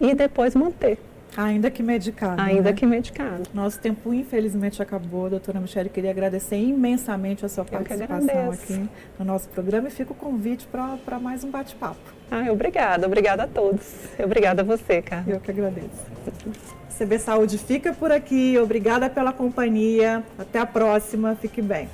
e 0.00 0.14
depois 0.14 0.54
manter. 0.54 0.98
Ainda 1.36 1.70
que 1.70 1.82
medicado. 1.82 2.40
Ainda 2.40 2.70
né? 2.70 2.72
que 2.72 2.86
medicado. 2.86 3.42
Nosso 3.54 3.78
tempo, 3.78 4.12
infelizmente, 4.12 4.82
acabou. 4.82 5.30
Doutora 5.30 5.60
Michele, 5.60 5.88
queria 5.88 6.10
agradecer 6.10 6.56
imensamente 6.56 7.44
a 7.44 7.48
sua 7.48 7.64
participação 7.64 8.50
aqui 8.50 8.88
no 9.18 9.24
nosso 9.24 9.48
programa 9.48 9.88
e 9.88 9.90
fica 9.90 10.12
o 10.12 10.14
convite 10.14 10.66
para 10.66 11.18
mais 11.18 11.44
um 11.44 11.50
bate-papo. 11.50 12.00
Ah, 12.30 12.50
obrigada. 12.50 13.06
Obrigada 13.06 13.44
a 13.44 13.46
todos. 13.46 13.86
Obrigada 14.18 14.62
a 14.62 14.64
você, 14.64 15.00
Carla. 15.02 15.32
Eu 15.32 15.40
que 15.40 15.50
agradeço. 15.50 16.06
CB 16.98 17.18
Saúde 17.18 17.58
fica 17.58 17.92
por 17.92 18.10
aqui. 18.10 18.58
Obrigada 18.58 19.08
pela 19.08 19.32
companhia. 19.32 20.24
Até 20.38 20.58
a 20.58 20.66
próxima. 20.66 21.36
Fique 21.36 21.62
bem. 21.62 21.88